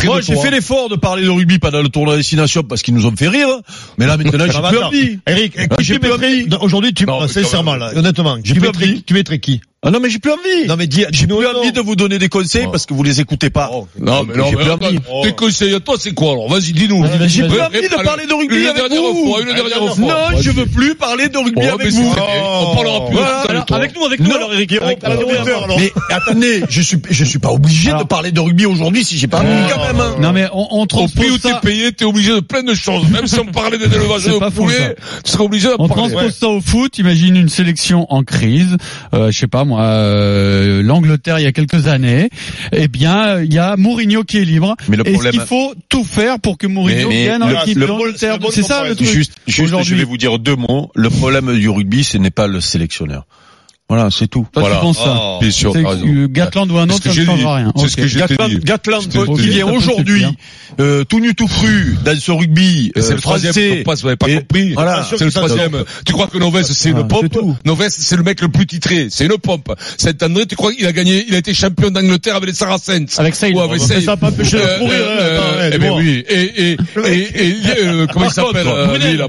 Moi, 0.05 0.19
de 0.21 0.23
j'ai 0.23 0.37
fait 0.37 0.51
l'effort 0.51 0.89
de 0.89 0.97
parler 0.97 1.16
de 1.25 1.29
rugby 1.29 1.59
pendant 1.59 1.83
le 1.83 1.89
tournoi 1.89 2.17
destination 2.17 2.63
parce 2.63 2.83
qu'ils 2.83 2.95
nous 2.95 3.07
ont 3.07 3.17
fait 3.17 3.29
rire. 3.29 3.49
Mais 3.99 4.07
là, 4.07 4.17
maintenant, 4.17 4.47
j'ai 4.51 4.69
plus 4.69 4.83
envie. 4.83 5.19
Eric, 5.27 5.57
qui 5.79 5.85
j'ai 5.85 5.99
plus 5.99 6.13
envie. 6.13 6.49
aujourd'hui, 6.61 6.95
tu, 6.95 7.07
sincèrement, 7.29 7.77
là, 7.77 7.93
honnêtement, 7.97 8.39
tu 8.43 9.15
mettrais 9.15 9.39
qui? 9.39 9.61
Ah 9.83 9.91
non, 9.91 10.01
mais 10.01 10.09
j'ai 10.11 10.19
plus 10.19 10.33
envie. 10.33 10.67
Non, 10.67 10.75
mais 10.77 10.87
dis, 10.89 11.05
J'ai 11.13 11.27
plus 11.27 11.47
envie 11.47 11.71
de 11.71 11.81
vous 11.81 11.95
donner 11.95 12.19
des 12.19 12.29
conseils 12.29 12.65
Oh. 12.67 12.71
parce 12.73 12.87
que 12.87 12.95
vous 12.95 13.03
les 13.05 13.21
écoutez 13.21 13.51
pas. 13.51 13.71
Non, 14.01 14.25
mais 14.25 14.35
non, 14.35 14.47
J'ai 14.51 14.57
mais 14.57 14.71
envie. 14.71 14.99
tes 15.23 15.33
conseils 15.33 15.75
à 15.75 15.81
toi, 15.81 15.95
c'est 15.99 16.13
quoi, 16.13 16.33
alors? 16.33 16.49
Vas-y, 16.49 16.73
dis-nous. 16.73 17.05
J'ai 17.27 17.43
plus 17.47 17.61
envie 17.61 17.83
de 17.83 18.03
parler 18.05 18.27
de 18.27 18.33
rugby 18.35 18.57
une 18.63 18.67
avec 18.67 18.91
vous. 18.91 19.27
fois, 19.31 19.41
une 19.43 19.55
dernière 19.55 19.95
fois. 19.95 19.97
Non, 19.99 20.09
Vas-y. 20.33 20.43
je 20.43 20.51
veux 20.51 20.67
plus 20.67 20.95
parler 20.97 21.29
de 21.29 21.39
rugby 21.39 21.61
Oh, 21.71 21.75
avec 21.79 21.93
vous. 21.93 22.11
On 22.11 22.75
parlera 22.75 23.07
plus 23.07 23.17
de 23.17 23.21
ça, 23.21 23.77
avec 23.77 23.95
nous, 23.95 24.05
avec 24.05 24.21
nous, 24.21 24.29
Non. 24.29 24.37
alors 24.37 24.55
Eric. 24.55 24.73
Mais 25.79 25.93
attendez, 26.11 26.65
je 26.69 26.81
suis 26.83 26.99
je 27.09 27.25
suis 27.25 27.39
pas 27.39 27.51
obligé 27.53 27.93
de 27.93 28.03
parler 28.05 28.33
de 28.33 28.41
rugby 28.41 28.67
aujourd'hui 28.67 29.05
si 29.05 29.17
j'ai 29.19 29.29
pas 29.29 29.41
envie 29.41 29.71
quand 29.73 29.93
même. 29.93 30.21
Non 30.21 30.33
mais 30.33 30.47
on, 30.53 30.67
on 30.71 30.83
Au 30.83 30.87
prix 30.87 30.99
où 31.05 31.07
transpose 31.09 31.41
t'es 31.43 31.51
ça. 31.51 31.61
payé, 31.63 31.93
t'es 31.93 32.05
obligé 32.05 32.33
de 32.33 32.41
plein 32.41 32.63
de 32.63 32.75
choses. 32.75 33.09
Même 33.11 33.27
si 33.27 33.39
on 33.39 33.47
parlait 33.47 33.79
des 33.79 33.85
élevages 33.95 34.25
de 34.25 34.39
pas 34.39 34.51
faux, 34.51 34.63
poulet, 34.65 34.75
ça. 34.79 35.21
tu 35.25 35.31
serais 35.33 35.45
obligé 35.45 35.69
On 35.79 35.87
d'en 35.87 35.89
parler. 35.95 36.13
transpose 36.13 36.35
ça 36.37 36.49
au 36.49 36.61
foot. 36.61 36.99
Imagine 36.99 37.37
une 37.37 37.49
sélection 37.49 38.07
en 38.13 38.23
crise. 38.25 38.77
Euh, 39.15 39.31
je 39.31 39.39
sais 39.39 39.47
pas 39.47 39.65
moi, 39.65 39.76
euh, 39.81 40.83
l'Angleterre 40.83 41.39
il 41.39 41.43
y 41.43 41.47
a 41.47 41.53
quelques 41.53 41.87
années. 41.87 42.29
Eh 42.73 42.89
bien, 42.89 43.41
il 43.41 43.53
y 43.53 43.59
a 43.59 43.77
Mourinho 43.77 44.25
qui 44.25 44.39
est 44.39 44.45
libre. 44.45 44.77
Mais 44.89 44.97
le 44.97 45.03
Est-ce 45.07 45.13
problème- 45.13 45.33
qu'il 45.33 45.41
faut 45.43 45.75
tout 45.89 46.05
faire 46.05 46.39
pour 46.41 46.59
que 46.59 46.67
Mourinho 46.67 47.09
Mais- 47.09 47.15
mais 47.15 47.23
vienne 47.25 47.43
en 47.43 47.51
équipe 47.63 47.79
le- 47.79 47.87
d'Angleterre 47.87 48.39
le- 48.39 48.47
C'est 48.51 48.63
ça 48.63 48.85
le 48.89 48.95
truc. 48.95 49.07
Juste, 49.09 49.33
juste 49.47 49.75
je 49.83 49.95
vais 49.95 50.05
vous 50.05 50.17
dire 50.17 50.39
deux 50.39 50.57
mots. 50.57 50.91
Le 50.95 51.11
problème 51.11 51.57
du 51.59 51.69
rugby, 51.69 52.05
ce 52.05 52.19
n'est 52.19 52.31
pas 52.31 52.47
le 52.47 52.61
sélectionneur. 52.61 53.27
Voilà, 53.89 54.11
c'est 54.11 54.27
tout. 54.27 54.45
Toi, 54.53 54.63
Voilà. 54.63 54.77
tu 54.77 54.83
penses 54.83 54.99
ça 54.99 55.39
Bien 55.41 55.51
sûr, 55.53 55.73
t'as 55.73 55.89
raison. 55.89 56.05
que 56.05 56.27
Gatland 56.27 56.69
ou 56.73 56.77
un 56.79 56.91
autre, 56.91 57.05
ça 57.05 57.11
ne 57.21 57.25
changera 57.25 57.55
rien. 57.55 57.73
C'est 57.77 57.87
ce 57.89 57.97
que 57.97 58.07
j'ai- 58.09 58.19
Gatland, 58.19 58.51
dit. 58.51 58.59
Gatland 58.59 59.03
Je 59.09 59.21
je 59.21 59.33
qui 59.43 59.49
vient 59.49 59.67
aujourd'hui, 59.69 60.25
euh, 60.81 61.05
tout 61.05 61.21
nu 61.21 61.37
tout 61.37 61.47
cru, 61.47 61.97
dans 62.05 62.19
ce 62.19 62.33
rugby, 62.33 62.91
c'est 62.97 63.13
euh, 63.13 63.15
le 63.15 63.21
troisième 63.21 63.53
français. 63.53 63.77
qu'on 63.79 63.83
passe, 63.85 64.01
vous 64.03 64.09
avez 64.09 64.17
pas 64.17 64.27
compris. 64.29 64.73
Voilà. 64.75 65.07
C'est 65.09 65.25
le 65.25 65.31
troisième. 65.31 65.85
Tu 66.05 66.13
crois 66.15 66.27
que 66.27 66.37
Noves, 66.37 66.63
c'est 66.65 66.89
Ah, 66.97 66.99
une 66.99 67.07
pompe? 67.07 67.21
c'est 67.33 67.39
tout. 67.39 67.57
Noves, 67.65 67.85
c'est 67.91 68.17
le 68.17 68.25
mec 68.25 68.41
le 68.41 68.49
plus 68.49 68.67
titré. 68.67 69.07
C'est 69.09 69.27
une 69.27 69.39
pompe. 69.39 69.73
Cet 69.99 70.21
André, 70.25 70.47
tu 70.47 70.57
crois 70.57 70.73
qu'il 70.73 70.85
a 70.87 70.93
gagné, 70.93 71.25
il 71.29 71.35
a 71.37 71.39
été 71.39 71.55
champion 71.55 71.91
d'Angleterre 71.91 72.35
avec 72.35 72.49
les 72.49 72.55
Saracens. 72.57 73.17
Avec 73.21 73.37
Ça, 73.37 73.47
ça 74.01 74.13
a 74.13 74.17
pas 74.17 74.29
empêché 74.31 74.57
de 74.57 74.63
Euh, 74.63 74.79
courir, 74.81 74.95
euh, 74.99 75.39
hein, 75.39 75.43
euh, 75.43 75.59
ouais, 75.59 75.71
eh 75.75 75.79
ben 75.79 75.81
dis-moi. 75.85 75.99
oui. 76.01 76.25
Et, 76.29 76.43
et, 76.73 76.77
et, 77.07 77.47
et, 77.47 77.55
euh, 77.85 78.07
comment 78.13 78.25
il 78.27 78.33
s'appelle, 78.33 78.67
euh, 78.67 78.87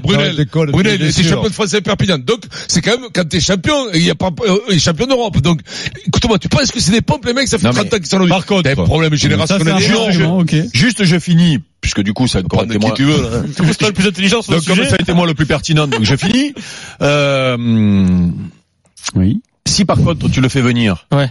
Brunel. 0.72 0.98
Bien 0.98 1.10
c'est 1.12 1.22
sûr. 1.22 1.34
champion 1.34 1.48
de 1.48 1.54
France 1.54 1.74
à 1.74 1.80
Perpignan. 1.80 2.18
Donc, 2.18 2.40
c'est 2.66 2.80
quand 2.80 2.98
même, 2.98 3.08
quand 3.14 3.28
t'es 3.28 3.38
champion, 3.38 3.74
il 3.94 4.02
y 4.02 4.10
a 4.10 4.16
pas, 4.16 4.26
euh, 4.26 4.46
il 4.47 4.47
est 4.68 4.78
champion 4.78 5.06
d'Europe. 5.06 5.38
Donc, 5.40 5.60
écoute-moi, 6.06 6.38
tu 6.38 6.48
penses 6.48 6.70
que 6.70 6.80
c'est 6.80 6.92
des 6.92 7.00
pompes, 7.00 7.24
les 7.26 7.32
mecs, 7.32 7.48
ça 7.48 7.58
fait 7.58 7.64
Non, 7.66 7.72
mais 7.72 7.80
30 7.80 7.94
ans 7.94 7.96
qu'ils 7.98 8.06
sont 8.06 8.18
là. 8.18 8.28
par 8.28 8.46
contre, 8.46 8.68
un 8.70 8.74
problème 8.74 9.14
générationnel 9.14 9.74
bon 9.74 9.80
énorme. 9.80 10.08
argument, 10.08 10.38
ok. 10.38 10.54
Juste, 10.74 11.04
je 11.04 11.18
finis, 11.18 11.58
puisque 11.80 12.00
du 12.02 12.12
coup, 12.12 12.26
ça 12.28 12.38
a 12.38 12.42
encore 12.42 12.64
été 12.64 12.78
moi. 12.78 12.92
tu 12.92 13.04
veux, 13.04 13.22
là. 13.22 13.42
Le 13.46 13.92
plus 13.92 14.06
intelligent 14.06 14.42
sur 14.42 14.52
le 14.52 14.58
Donc, 14.58 14.66
comme 14.66 14.76
sujet. 14.76 14.88
ça 14.90 14.96
a 14.98 15.02
été 15.02 15.12
moi 15.12 15.26
le 15.26 15.34
plus 15.34 15.46
pertinent, 15.46 15.86
donc 15.86 16.02
je 16.04 16.16
finis. 16.16 16.54
Euh, 17.02 17.56
Oui. 19.14 19.40
si 19.66 19.84
par 19.84 19.98
contre 19.98 20.28
tu 20.30 20.40
le 20.40 20.48
fais 20.48 20.60
venir 20.60 21.06
Ouais. 21.12 21.30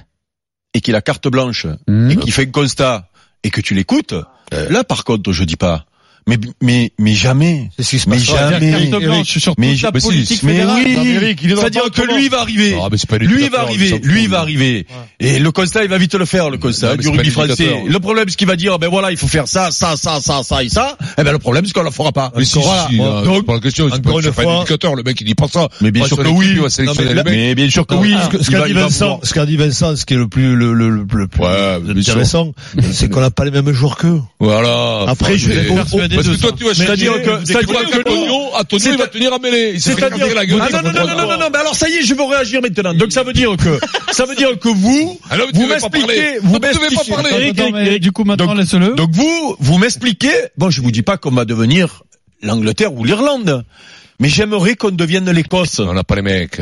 et 0.74 0.82
qu'il 0.82 0.96
a 0.96 1.02
carte 1.02 1.28
blanche 1.28 1.66
Mmh. 1.88 2.12
et 2.12 2.16
qu'il 2.16 2.32
fait 2.32 2.48
un 2.48 2.52
constat 2.52 3.10
et 3.44 3.50
que 3.50 3.62
tu 3.62 3.74
l'écoutes, 3.74 4.14
là 4.52 4.84
par 4.84 5.04
contre 5.04 5.32
je 5.32 5.44
dis 5.44 5.56
pas. 5.58 5.86
Mais 6.28 6.38
mais 6.62 6.92
mais 7.00 7.14
jamais. 7.14 7.70
C'est 7.78 7.84
ce 7.84 7.90
qui 7.92 8.00
se 8.00 8.10
Mais 8.10 8.20
jamais. 8.20 8.90
Carte 8.90 9.04
blanche 9.04 9.38
sur 9.38 9.54
Mais 9.58 9.74
toute 9.74 9.82
la 9.84 9.92
politique 9.94 10.44
mais 10.44 10.52
fédérale. 10.54 10.84
oui. 10.86 11.08
Eric, 11.16 11.40
C'est-à-dire 11.42 11.90
que 11.92 12.02
lui 12.02 12.26
il 12.26 12.30
va 12.30 12.42
arriver. 12.42 12.78
Ah, 12.82 12.88
mais 12.92 12.98
c'est 12.98 13.10
pas 13.10 13.18
Lui 13.18 13.46
il 13.46 13.50
va 13.50 13.62
arriver, 13.62 14.00
lui 14.04 14.28
va 14.28 14.40
arriver. 14.42 14.86
Et 15.20 15.40
le 15.40 15.52
constat, 15.52 15.84
il 15.84 15.90
va 15.90 15.98
vite 15.98 16.14
le 16.16 16.26
faire, 16.26 16.50
le 16.50 16.58
constat 16.58 16.92
Non, 16.92 16.96
du 16.98 17.08
rugby 17.10 17.30
français. 17.32 17.84
Le 17.88 18.00
problème, 18.00 18.26
c'est 18.28 18.36
qu'il 18.36 18.48
va 18.48 18.56
dire, 18.56 18.78
ben 18.78 18.90
voilà, 18.90 19.12
il 19.12 19.18
faut 19.18 19.28
faire 19.28 19.48
ça, 19.48 19.72
ça, 19.72 19.96
ça, 19.96 20.20
ça, 20.22 20.44
ça 20.44 20.64
et 20.64 20.70
ça. 20.70 20.98
Eh 21.18 21.24
ben 21.24 21.32
le 21.32 21.40
problème, 21.40 21.66
c'est 21.66 21.74
qu'on 21.74 21.84
le 21.84 21.92
fera 21.92 22.12
pas. 22.12 22.32
Mais 22.36 22.44
si, 22.46 22.60
Voilà. 22.60 22.88
si, 22.90 22.98
Bon, 22.98 23.06
là, 23.16 23.22
donc, 23.24 23.36
c'est 23.38 23.46
pas 23.46 23.54
la 23.54 23.60
question, 23.60 23.90
c'est 23.94 24.02
pas, 24.02 24.12
éducateur, 24.60 24.96
le 24.96 25.04
mec, 25.04 25.22
il 25.22 25.26
dit 25.26 25.36
pas 25.36 25.48
ça. 25.48 25.70
mais 25.82 25.92
bien 25.92 26.06
sûr 26.06 26.18
que 26.18 26.28
oui. 26.28 26.60
mais, 27.26 27.56
bien 27.56 27.70
sûr 27.70 27.86
que 27.88 27.96
Ah, 27.96 28.00
oui. 28.00 28.14
ah, 28.18 28.30
Ce 28.42 28.52
qu'a 28.52 28.68
dit 28.68 28.74
Vincent, 28.74 29.20
ce 29.24 29.34
qu'a 29.34 29.46
dit 29.46 29.56
Vincent, 29.58 29.96
ce 29.96 30.06
qui 30.06 30.14
est 30.14 30.18
le 30.18 30.28
plus, 30.28 30.56
le, 30.56 30.74
le, 30.74 30.90
le, 30.90 31.06
plus 31.06 31.28
intéressant, 32.00 32.52
c'est 32.92 33.10
qu'on 33.10 33.22
n'a 33.22 33.32
pas 33.32 33.46
les 33.46 33.52
mêmes 33.52 33.72
joueurs 33.72 33.98
qu'eux. 33.98 34.22
Voilà. 34.40 35.06
Après, 35.08 35.38
je 35.38 35.50
vais 35.50 35.68
Parce 36.18 36.28
que 36.36 36.42
toi, 36.42 36.52
tu 36.58 36.64
vas 36.66 36.74
c'est-à-dire 36.74 37.14
que, 37.14 37.20
que- 37.20 37.46
c'est-à-dire 37.46 37.70
c'est-à-dire 37.78 37.98
que 38.04 38.10
Tonio, 38.10 38.56
à 38.56 38.64
Tonio, 38.64 38.92
il 38.92 38.98
va 38.98 39.08
tenir 39.08 39.34
à 39.34 39.40
mêler. 39.40 39.72
Il 39.76 39.82
s'est 39.82 39.94
fait 39.94 40.02
la 40.02 40.46
gueule. 40.46 40.60
Ah 40.62 40.70
non, 40.72 40.82
non, 40.82 40.92
non, 40.92 41.00
non, 41.08 41.16
non, 41.16 41.28
non, 41.28 41.38
non, 41.38 41.50
mais 41.52 41.58
alors 41.60 41.76
ça 41.76 41.88
y 41.90 41.94
est, 41.94 42.04
je 42.04 42.14
veux 42.14 42.24
réagir 42.24 42.62
maintenant. 42.62 42.94
Donc 42.94 43.12
ça 43.12 43.24
veut 43.24 43.34
dire 43.34 43.56
que, 43.58 43.80
ça 44.12 44.26
veut 44.26 44.36
dire 44.36 44.58
que 44.60 44.70
vous, 44.70 45.20
vous 45.54 45.64
devais 45.68 45.80
pas 45.80 45.90
parler. 45.90 46.06
m'expliquez, 46.08 46.40
vous 46.42 46.60
m'expliquez. 46.60 48.00
du 48.00 48.12
coup, 48.12 48.24
maintenant, 48.24 48.48
donc- 48.48 48.58
laisse-le. 48.58 48.96
Donc 48.96 49.10
vous, 49.12 49.56
vous 49.60 49.78
m'expliquez, 49.78 50.34
bon, 50.58 50.70
je 50.70 50.82
vous 50.82 50.92
dis 50.92 51.04
pas 51.04 51.18
qu'on 51.18 51.32
va 51.32 51.46
devenir 51.46 52.04
l'Angleterre 52.42 52.94
ou 52.94 53.04
l'Irlande, 53.04 53.64
mais 54.20 54.30
j'aimerais 54.30 54.76
qu'on 54.76 54.92
devienne 54.92 55.30
l'Écosse. 55.32 55.80
On 55.80 55.94
n'a 55.94 56.04
pas 56.04 56.16
les 56.16 56.22
mecs. 56.24 56.60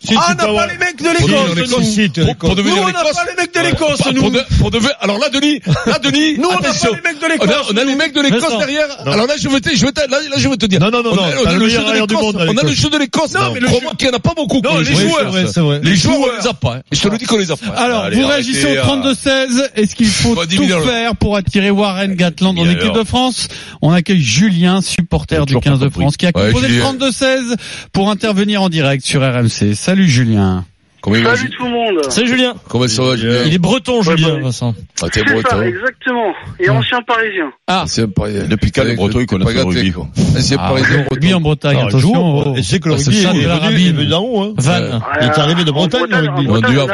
Si, 0.00 0.14
Ah, 0.16 0.28
on 0.30 0.34
n'a 0.34 0.44
pas 0.60 0.66
les 0.68 0.78
mecs 0.78 0.96
de 1.02 1.08
l'Écosse, 1.08 1.28
nous. 2.20 2.34
Pour- 2.38 2.54
devenir 2.54 2.82
on 2.82 2.86
n'a 2.86 2.92
pas 3.02 3.24
les 3.28 3.42
mecs 3.42 3.52
de 3.54 3.60
l'Écosse, 3.60 3.98
Bah, 4.04 4.10
nous. 4.14 4.20
Pour, 4.22 4.30
de- 4.30 4.44
pour 4.60 4.70
devenir, 4.70 4.92
alors 5.00 5.18
là, 5.18 5.28
Denis, 5.28 5.60
là, 5.86 5.98
Denis, 6.02 6.38
Nous, 6.38 6.48
on 6.48 6.52
n'a 6.60 6.68
pas 6.72 6.88
les 6.94 7.02
mecs 7.02 7.20
de 7.20 7.26
l'Écosse. 7.26 7.50
a, 7.50 7.72
on 7.72 7.76
a 7.76 7.84
les 7.84 7.94
mecs 7.96 8.14
de 8.14 8.20
l'Écosse 8.20 8.58
derrière. 8.58 8.86
Alors 9.06 9.26
là, 9.26 9.34
je 9.40 9.48
veux 9.48 9.60
te, 9.60 9.74
je 9.74 9.84
veux 9.86 9.92
là, 10.08 10.18
je 10.36 10.48
veux 10.48 10.56
te 10.56 10.66
dire. 10.66 10.78
Non, 10.80 10.90
non, 10.90 11.02
non, 11.02 11.10
on 11.12 11.16
non, 11.16 11.22
on 11.22 11.46
a 11.48 11.52
le 11.54 11.68
jeu 11.68 11.78
de 11.82 11.92
l'Écosse. 11.92 12.34
On 12.48 12.56
a 12.56 12.62
le 12.62 12.72
jeu 12.72 12.90
de 12.90 12.96
l'Écosse. 12.98 13.34
Non, 13.34 13.52
mais 13.54 13.60
le 13.60 13.68
jeu- 13.68 13.74
qu'il 13.98 14.08
n'y 14.08 14.14
en 14.14 14.16
a 14.16 14.20
pas 14.20 14.34
beaucoup. 14.34 14.60
Non, 14.62 14.78
les 14.78 14.84
joueurs. 14.84 15.32
Les 15.82 15.96
joueurs, 15.96 16.18
on 16.20 16.40
les 16.40 16.46
a 16.46 16.54
pas. 16.54 16.74
hein. 16.76 16.82
Je 16.92 17.00
te 17.00 17.08
le 17.08 17.18
dis 17.18 17.24
qu'on 17.26 17.38
les 17.38 17.50
a 17.50 17.56
pas. 17.56 17.66
Alors, 17.76 18.10
vous 18.12 18.26
réagissez 18.26 18.78
au 18.78 18.80
ah. 18.82 18.86
32-16. 18.86 19.70
Est-ce 19.74 19.94
qu'il 19.96 20.06
faut 20.08 20.34
tout 20.46 20.68
faire 20.86 21.16
pour 21.16 21.36
attirer 21.36 21.70
Warren 21.70 22.14
Gatland 22.14 22.58
en 22.58 22.68
équipe 22.70 22.92
de 22.92 23.04
France? 23.04 23.48
On 23.82 23.92
accueille 23.92 24.22
Julien, 24.22 24.80
supporter 24.80 25.38
du 25.44 25.54
Toujours 25.54 25.62
pas 25.62 25.70
15 25.70 25.80
de. 25.80 25.88
France, 25.88 26.16
qui 26.16 26.26
a 26.26 26.32
composé 26.32 26.68
le 26.68 26.74
Julien. 26.74 26.92
32-16 26.94 27.56
pour 27.92 28.10
intervenir 28.10 28.62
en 28.62 28.68
direct 28.68 29.04
sur 29.04 29.22
RMC. 29.22 29.74
Salut 29.88 30.06
Julien. 30.06 30.64
Comment 31.00 31.16
il 31.16 31.24
va, 31.24 31.34
Salut 31.34 31.48
tout 31.56 31.64
le 31.64 31.70
monde. 31.70 32.04
Salut 32.10 32.28
Julien. 32.28 32.54
Comment 32.68 32.88
ça 32.88 33.02
va, 33.04 33.16
Julien? 33.16 33.38
Il 33.46 33.54
est 33.54 33.58
breton, 33.58 33.98
Ouais, 34.02 34.16
Julien, 34.16 34.34
bah, 34.34 34.40
Vincent. 34.42 34.74
Ah, 35.00 35.06
t'es 35.08 35.20
C'est 35.20 35.26
ça, 35.28 35.32
breton. 35.32 35.62
exactement. 35.62 36.32
Et 36.60 36.68
ancien 36.68 37.00
parisien. 37.02 37.50
Ah. 37.68 37.84
C'est 37.86 38.06
pas, 38.12 38.28
Depuis 38.28 38.70
quand 38.70 38.84
les 38.84 38.96
Bretons, 38.96 39.20
ils 39.20 39.26
connaissent 39.26 39.54
le 39.54 39.62
rugby, 39.62 39.92
quoi. 39.92 40.08
C'est 40.14 40.56
Ah, 40.58 40.72
pas 40.74 40.76
les 40.76 41.04
rugby 41.08 41.32
en 41.32 41.40
Bretagne, 41.40 41.76
Non, 41.78 41.86
attention. 41.86 42.00
joue, 42.14 42.42
oh. 42.50 42.54
Et 42.56 42.62
c'est 42.62 42.80
que 42.80 42.88
le 42.90 42.96
Ah, 42.96 42.98
rugby 42.98 43.22
ça, 43.22 43.30
est 43.30 43.42
de 43.42 43.46
la 43.48 43.54
venu, 43.54 43.64
rabine. 43.64 43.86
est 43.86 43.92
venu 43.92 44.06
d'en 44.08 44.22
haut, 44.24 44.42
hein. 44.42 44.52
Vannes. 44.58 45.00
Il 45.22 45.26
est 45.26 45.38
arrivé 45.38 45.64
de 45.64 45.70
En 45.70 45.74
Bretagne, 45.74 46.02
le 46.10 46.16
rugby. 46.16 46.28
En 46.28 46.42
Bretagne, 46.52 46.70
Du 46.72 46.80
Havre. 46.80 46.92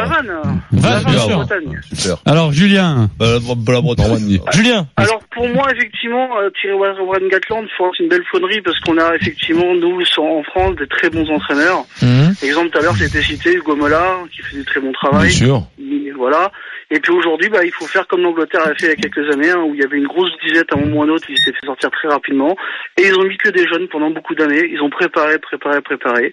Havre, 0.84 1.10
bien 1.10 1.18
en 1.20 1.26
sûr. 1.26 1.36
Bretagne. 1.38 1.80
Super. 1.92 2.16
Alors 2.26 2.52
Julien, 2.52 3.10
Euh, 3.22 3.40
la 3.68 3.80
Bretagne. 3.80 4.38
Julien. 4.52 4.86
Alors 4.96 5.13
pour 5.34 5.48
moi 5.48 5.66
effectivement 5.74 6.38
euh, 6.38 6.50
Thierry 6.60 6.74
Warren 6.76 7.28
Gatland 7.28 7.66
c'est 7.76 8.02
une 8.02 8.08
belle 8.08 8.24
faunerie 8.30 8.60
parce 8.62 8.78
qu'on 8.80 8.96
a 8.98 9.14
effectivement 9.16 9.74
nous 9.74 10.00
en 10.18 10.42
France 10.44 10.76
des 10.76 10.86
très 10.86 11.10
bons 11.10 11.28
entraîneurs. 11.30 11.84
Mhm. 12.02 12.30
Exemple 12.42 12.70
tout 12.70 12.78
à 12.78 12.82
l'heure 12.82 12.96
c'était 12.96 13.20
cité 13.22 13.54
Hugo 13.54 13.76
Mola 13.76 14.18
qui 14.32 14.42
fait 14.42 14.56
du 14.56 14.64
très 14.64 14.80
bon 14.80 14.90
Bien 14.90 14.92
travail. 15.10 15.30
sûr. 15.30 15.62
Il- 15.78 16.04
Voilà. 16.16 16.52
Et 16.90 17.00
puis 17.00 17.12
aujourd'hui 17.12 17.48
bah 17.48 17.64
il 17.64 17.72
faut 17.72 17.86
faire 17.86 18.06
comme 18.06 18.22
l'Angleterre 18.22 18.62
a 18.62 18.74
fait 18.74 18.86
il 18.86 18.88
y 18.88 18.92
a 18.92 18.94
quelques 18.96 19.28
années 19.34 19.50
hein, 19.50 19.62
où 19.66 19.74
il 19.74 19.80
y 19.80 19.84
avait 19.84 19.96
une 19.98 20.06
grosse 20.06 20.30
disette 20.44 20.72
à 20.72 20.76
un 20.76 20.80
moment 20.82 20.98
ou 20.98 21.02
à 21.02 21.06
un 21.06 21.08
autre 21.08 21.26
ils 21.28 21.36
s'étaient 21.38 21.58
fait 21.58 21.66
sortir 21.66 21.90
très 21.90 22.08
rapidement 22.08 22.56
et 22.96 23.02
ils 23.08 23.18
ont 23.18 23.24
mis 23.24 23.36
que 23.36 23.48
des 23.50 23.66
jeunes 23.66 23.88
pendant 23.88 24.10
beaucoup 24.10 24.34
d'années. 24.34 24.64
Ils 24.70 24.80
ont 24.80 24.90
préparé, 24.90 25.38
préparé, 25.38 25.80
préparé. 25.80 26.32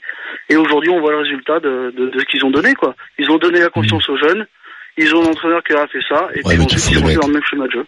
Et 0.49 0.55
aujourd'hui 0.55 0.91
on 0.91 0.99
voit 0.99 1.11
le 1.11 1.17
résultat 1.19 1.59
de, 1.59 1.91
de, 1.97 2.09
de 2.09 2.19
ce 2.19 2.25
qu'ils 2.25 2.45
ont 2.45 2.51
donné 2.51 2.73
quoi. 2.75 2.95
Ils 3.17 3.29
ont 3.31 3.37
donné 3.39 3.59
la 3.59 3.69
confiance 3.69 4.07
aux 4.09 4.17
jeunes. 4.17 4.45
Ils 4.97 5.15
ont 5.15 5.23
un 5.23 5.27
entraîneur 5.31 5.63
qui 5.63 5.73
a 5.73 5.87
fait 5.87 6.03
ça 6.07 6.29
et 6.35 6.41
Ouais, 6.45 6.53
puis 6.55 6.63
ensuite 6.63 6.91
ils 6.91 6.99
ont 7.03 7.07
fait 7.07 7.15
leur 7.15 7.27
même 7.29 7.43
schéma 7.49 7.65
de 7.65 7.71
jeu. 7.71 7.85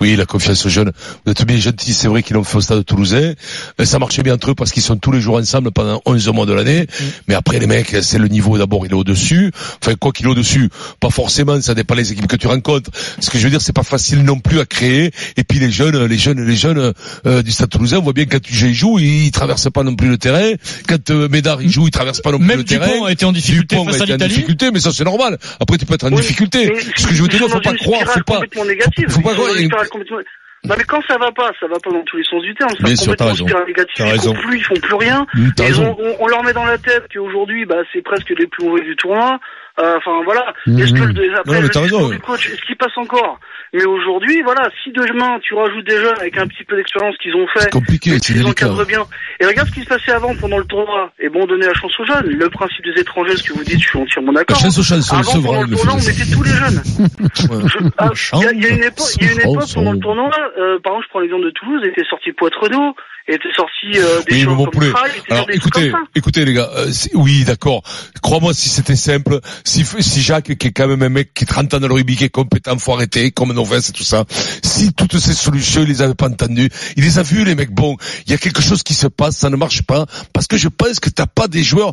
Oui, 0.00 0.16
la 0.16 0.26
confiance 0.26 0.64
aux 0.66 0.68
jeunes. 0.68 0.92
Vous 1.24 1.32
êtes 1.32 1.44
bien 1.44 1.58
gentils, 1.58 1.94
c'est 1.94 2.08
vrai 2.08 2.22
qu'ils 2.22 2.34
l'ont 2.34 2.44
fait 2.44 2.56
au 2.58 2.60
stade 2.60 2.84
toulousain. 2.84 3.34
Mais 3.78 3.84
ça 3.84 3.98
marchait 3.98 4.22
bien 4.22 4.34
entre 4.34 4.50
eux 4.50 4.54
parce 4.54 4.72
qu'ils 4.72 4.82
sont 4.82 4.96
tous 4.96 5.12
les 5.12 5.20
jours 5.20 5.36
ensemble 5.36 5.70
pendant 5.70 6.00
11 6.06 6.28
mois 6.28 6.46
de 6.46 6.52
l'année. 6.52 6.86
Mais 7.28 7.34
après, 7.34 7.58
les 7.58 7.66
mecs, 7.66 7.94
c'est 8.02 8.18
le 8.18 8.28
niveau 8.28 8.58
d'abord, 8.58 8.84
il 8.86 8.92
est 8.92 8.94
au-dessus. 8.94 9.52
Enfin, 9.82 9.94
quoi 9.94 10.12
qu'il 10.12 10.26
est 10.26 10.30
au-dessus, 10.30 10.68
pas 11.00 11.10
forcément, 11.10 11.60
ça 11.60 11.74
dépend 11.74 11.94
des 11.94 12.12
équipes 12.12 12.26
que 12.26 12.36
tu 12.36 12.46
rencontres. 12.46 12.90
Ce 13.20 13.30
que 13.30 13.38
je 13.38 13.44
veux 13.44 13.50
dire, 13.50 13.60
c'est 13.60 13.72
pas 13.72 13.82
facile 13.82 14.22
non 14.24 14.40
plus 14.40 14.60
à 14.60 14.66
créer. 14.66 15.10
Et 15.36 15.44
puis 15.44 15.58
les 15.58 15.70
jeunes, 15.70 16.04
les 16.06 16.18
jeunes, 16.18 16.44
les 16.44 16.56
jeunes 16.56 16.92
euh, 17.26 17.42
du 17.42 17.52
stade 17.52 17.70
toulousain, 17.70 17.98
on 17.98 18.02
voit 18.02 18.12
bien 18.12 18.24
que 18.24 18.30
quand 18.36 18.42
tu 18.42 18.54
ils 18.64 18.74
jouent, 18.74 18.98
ils 18.98 19.30
traversent 19.30 19.68
pas 19.70 19.82
non 19.82 19.94
plus 19.94 20.08
le 20.08 20.16
terrain. 20.18 20.52
Quand 20.88 21.10
euh, 21.10 21.28
Médard, 21.28 21.60
il 21.60 21.70
joue, 21.70 21.86
il 21.86 21.90
traverse 21.90 22.20
pas 22.20 22.32
non 22.32 22.38
plus 22.38 22.46
Même 22.46 22.58
le 22.58 22.64
terrain. 22.64 22.86
Dupont 22.86 23.04
a 23.04 23.12
été 23.12 23.24
en 23.24 23.32
difficulté 23.32 23.76
Dupont 23.76 23.90
face 23.90 24.00
a 24.00 24.00
à 24.00 24.04
été 24.04 24.12
en 24.12 24.16
l'Italie. 24.16 24.34
difficulté, 24.34 24.70
mais 24.72 24.80
ça 24.80 24.90
c'est 24.92 25.04
normal. 25.04 25.38
Après, 25.60 25.76
tu 25.76 25.84
peux 25.86 25.94
être 25.94 26.04
en 26.04 26.10
Oui, 26.12 26.16
difficulté. 26.20 26.72
Ce 26.96 27.06
que 27.06 27.14
je 27.14 27.22
veux 27.22 27.28
te 27.28 27.36
ils 27.36 27.38
dire, 27.40 27.48
faut 27.48 27.60
pas 27.60 27.74
croire, 27.74 28.00
faut 28.08 28.20
pas, 28.26 28.40
négative. 28.66 29.06
faut 29.10 29.20
pas 29.20 29.34
Spirale 29.66 29.88
complètement- 29.88 30.18
Non 30.66 30.74
mais 30.78 30.84
quand 30.84 31.00
ça 31.06 31.18
va 31.18 31.30
pas, 31.30 31.50
ça 31.60 31.66
va 31.66 31.78
pas 31.78 31.90
dans 31.90 32.02
tous 32.04 32.16
les 32.16 32.24
sens 32.24 32.42
du 32.42 32.54
terme. 32.54 32.70
Ça 32.70 32.76
Bien 32.84 32.96
sûr, 32.96 33.04
complètement 33.12 33.26
raison. 33.26 33.44
spirale 33.46 33.66
négative. 33.66 33.94
Ils 34.06 34.10
raison. 34.12 34.34
font 34.34 34.40
plus, 34.40 34.56
ils 34.58 34.64
font 34.64 34.74
plus 34.80 34.94
rien. 34.94 35.26
Et 35.36 35.66
ils 35.68 35.80
ont- 35.80 35.96
on, 35.98 36.16
on 36.20 36.26
leur 36.26 36.42
met 36.42 36.52
dans 36.54 36.64
la 36.64 36.78
tête 36.78 37.04
qu'aujourd'hui, 37.12 37.66
bah, 37.66 37.82
c'est 37.92 38.00
presque 38.02 38.30
les 38.30 38.46
plus 38.46 38.64
mauvais 38.64 38.80
du 38.82 38.96
tournoi. 38.96 39.38
Euh, 39.80 39.96
Enfin 39.98 40.22
voilà. 40.24 40.52
Mhm. 40.66 40.78
Est-ce 40.78 40.92
que 40.92 41.02
le, 41.02 41.38
après, 41.38 41.54
Non, 41.56 41.60
mais 41.62 41.68
discours 41.68 41.82
raison, 41.82 42.08
du 42.10 42.18
coach, 42.20 42.48
est-ce 42.48 42.62
qu'il 42.66 42.76
passe 42.76 42.96
encore? 42.96 43.40
Mais 43.72 43.84
aujourd'hui, 43.84 44.40
voilà, 44.44 44.70
si 44.84 44.92
demain 44.92 45.38
tu 45.42 45.54
rajoutes 45.54 45.84
des 45.84 45.96
jeunes 45.96 46.14
avec 46.20 46.38
un 46.38 46.46
petit 46.46 46.62
peu 46.62 46.76
d'expérience 46.76 47.16
qu'ils 47.18 47.34
ont 47.34 47.46
fait, 47.48 47.58
C'est 47.62 47.72
compliqué, 47.72 48.10
c'est 48.22 48.40
encadrent 48.44 48.86
bien. 48.86 49.04
Et 49.40 49.46
regarde 49.46 49.66
ce 49.68 49.74
qui 49.74 49.80
se 49.82 49.88
passait 49.88 50.12
avant 50.12 50.32
pendant 50.36 50.58
le 50.58 50.64
tournoi. 50.64 51.10
Et 51.18 51.28
bon, 51.28 51.44
donner 51.46 51.66
la 51.66 51.74
chance 51.74 51.90
aux 51.98 52.04
jeunes. 52.04 52.26
Le 52.26 52.48
principe 52.50 52.84
des 52.84 53.00
étrangers, 53.00 53.36
ce 53.36 53.42
que 53.42 53.52
vous 53.52 53.64
dites, 53.64 53.80
je 53.80 53.88
suis 53.88 53.98
entièrement 53.98 54.30
La 54.30 54.40
d'accord. 54.40 54.60
chance 54.60 54.78
aux 54.78 54.92
Avant, 54.92 55.02
c'est 55.24 55.42
pendant 55.42 55.52
vrai, 55.54 55.66
le 55.68 55.76
tournoi, 55.76 55.94
on 55.94 55.96
mettait 55.96 56.32
tous 56.32 56.42
les 56.44 56.50
jeunes. 56.50 56.82
Je- 57.66 57.88
ah, 57.98 58.10
Il 58.34 58.42
y, 58.42 58.46
a- 58.46 58.52
il 58.52 58.62
y 58.62 58.66
a 58.66 58.68
une 58.76 58.84
époque, 58.84 59.06
il 59.20 59.26
y 59.26 59.28
a 59.28 59.32
une 59.32 59.40
époque 59.40 59.68
pendant 59.74 59.92
le 59.92 59.98
tournoi, 59.98 60.30
euh, 60.56 60.78
par 60.78 60.92
exemple, 60.92 61.04
je 61.06 61.08
prends 61.10 61.20
l'exemple 61.20 61.44
de 61.46 61.50
Toulouse, 61.50 61.82
était 61.84 62.04
sorti 62.08 62.30
Poitrenaud, 62.32 62.94
était 63.26 63.48
sorti 63.56 63.86
euh, 63.98 64.22
des 64.28 64.34
Oui, 64.34 64.38
mais 64.38 64.40
gens 64.40 64.54
mon 64.54 64.64
comme 64.64 64.72
poulet. 64.74 64.88
Était 64.88 65.32
Alors 65.32 65.46
des 65.46 65.54
écoutez, 65.54 65.90
comme 65.90 66.00
ça. 66.02 66.06
écoutez 66.14 66.44
les 66.44 66.52
gars, 66.52 66.70
euh, 66.76 66.92
oui 67.14 67.44
d'accord. 67.44 67.82
Crois-moi 68.22 68.52
si 68.54 68.68
c'était 68.68 68.96
simple, 68.96 69.40
si 69.64 69.84
si 70.00 70.22
Jacques 70.22 70.56
qui 70.58 70.68
est 70.68 70.72
quand 70.72 70.88
même 70.88 71.02
un 71.02 71.08
mec 71.08 71.32
qui 71.34 71.44
est 71.44 71.46
30 71.46 71.74
ans 71.74 71.80
dans 71.80 71.88
le 71.88 71.94
rugby, 71.94 72.16
qui 72.16 72.24
est 72.24 72.28
compétent, 72.28 72.78
faut 72.78 72.92
arrêter, 72.92 73.30
comme 73.30 73.52
Novès 73.52 73.88
et 73.88 73.92
tout 73.92 74.04
ça. 74.04 74.24
Si 74.62 74.92
toutes 74.92 75.18
ces 75.18 75.32
solutions, 75.32 75.82
il 75.82 75.88
les 75.88 76.02
avait 76.02 76.14
pas 76.14 76.28
entendues, 76.28 76.68
il 76.96 77.04
les 77.04 77.18
a 77.18 77.22
vues 77.22 77.44
les 77.44 77.54
mecs. 77.54 77.70
Bon, 77.70 77.96
il 78.26 78.32
y 78.32 78.34
a 78.34 78.38
quelque 78.38 78.60
chose 78.62 78.82
qui 78.82 78.94
se 78.94 79.06
passe, 79.06 79.36
ça 79.38 79.48
ne 79.50 79.56
marche 79.56 79.82
pas 79.82 80.06
parce 80.32 80.46
que 80.46 80.56
je 80.56 80.68
pense 80.68 81.00
que 81.00 81.08
t'as 81.10 81.26
pas 81.26 81.48
des 81.48 81.62
joueurs, 81.62 81.92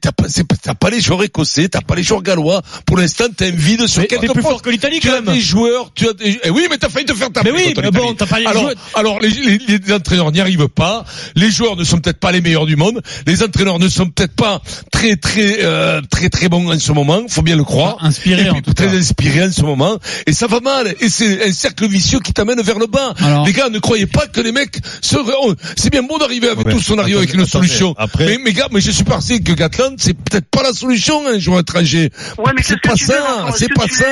t'as 0.00 0.12
pas, 0.12 0.24
t'as 0.62 0.74
pas 0.74 0.90
les 0.90 1.00
joueurs 1.00 1.22
écossais, 1.24 1.68
t'as 1.68 1.82
pas 1.82 1.94
les 1.94 2.02
joueurs 2.02 2.22
gallois. 2.22 2.62
Pour 2.86 2.96
l'instant, 2.96 3.24
t'as 3.36 3.48
un 3.48 3.50
vide 3.50 3.86
sur 3.86 4.06
quelques 4.06 4.32
plus 4.32 4.42
fort 4.42 4.62
que 4.62 4.70
l'Italie 4.70 5.00
Tu 5.00 5.08
quand 5.08 5.16
as 5.16 5.20
des 5.32 5.40
joueurs, 5.40 5.92
tu 5.94 6.08
as 6.08 6.12
des... 6.14 6.40
Eh 6.44 6.50
oui, 6.50 6.66
mais 6.70 6.78
t'as 6.78 6.88
failli 6.88 7.04
te 7.06 7.12
faire 7.14 7.30
taper. 7.30 7.52
Mais 7.52 7.66
oui, 7.66 7.74
mais 7.76 7.90
bon, 7.90 8.14
t'as 8.14 8.26
pas 8.26 8.40
les 8.40 8.46
alors, 8.46 8.62
joueurs. 8.62 8.74
alors 8.94 9.20
les, 9.20 9.28
les, 9.30 9.58
les 9.78 9.92
entraîneurs 9.92 10.32
n'y 10.32 10.40
arrivent 10.40 10.53
arrive 10.56 10.68
pas. 10.68 11.04
Les 11.36 11.50
joueurs 11.50 11.76
ne 11.76 11.84
sont 11.84 11.98
peut-être 11.98 12.18
pas 12.18 12.32
les 12.32 12.40
meilleurs 12.40 12.66
du 12.66 12.76
monde. 12.76 13.00
Les 13.26 13.42
entraîneurs 13.42 13.78
ne 13.78 13.88
sont 13.88 14.06
peut-être 14.08 14.34
pas 14.34 14.62
très 14.92 15.16
très 15.16 15.58
euh, 15.62 16.00
très 16.10 16.28
très 16.28 16.48
bons 16.48 16.72
en 16.72 16.78
ce 16.78 16.92
moment. 16.92 17.22
Faut 17.28 17.42
bien 17.42 17.56
le 17.56 17.64
croire. 17.64 17.96
Inspirés, 18.00 18.42
Et 18.42 18.44
puis, 18.46 18.58
en 18.58 18.60
tout 18.62 18.72
très 18.74 18.86
cas. 18.86 18.92
inspirés 18.96 19.44
en 19.44 19.52
ce 19.52 19.62
moment. 19.62 19.98
Et 20.26 20.32
ça 20.32 20.46
va 20.46 20.60
mal. 20.60 20.94
Et 21.00 21.08
c'est 21.08 21.46
un 21.48 21.52
cercle 21.52 21.86
vicieux 21.88 22.20
qui 22.20 22.32
t'amène 22.32 22.60
vers 22.62 22.78
le 22.78 22.86
bas. 22.86 23.14
Alors- 23.18 23.46
les 23.46 23.52
gars, 23.52 23.68
ne 23.68 23.78
croyez 23.78 24.06
pas 24.06 24.26
que 24.26 24.40
les 24.40 24.52
mecs 24.52 24.78
seraient. 25.00 25.32
oh, 25.42 25.54
C'est 25.76 25.90
bien 25.90 26.02
beau 26.02 26.18
d'arriver 26.18 26.48
avec 26.48 26.66
Ouais, 26.66 26.72
tout 26.72 26.80
son 26.80 26.98
arrière 26.98 27.18
avec 27.18 27.32
une 27.34 27.40
attendez, 27.40 27.66
solution. 27.68 27.94
après- 27.98 28.26
Mais, 28.26 28.38
mais 28.42 28.52
gars, 28.52 28.68
mais 28.72 28.80
je 28.80 28.90
suis 28.90 29.04
parti 29.04 29.42
que 29.42 29.52
Gatland, 29.52 29.96
c'est 29.98 30.14
peut-être 30.14 30.46
pas 30.48 30.62
la 30.62 30.72
solution, 30.72 31.26
un 31.26 31.38
joueur 31.38 31.60
étranger. 31.60 32.10
Ouais, 32.38 32.52
c'est 32.62 32.80
pas 32.80 32.96
ça, 32.96 33.46
Est-ce 33.48 33.58
c'est 33.58 33.74
pas 33.74 33.86
ça. 33.88 34.04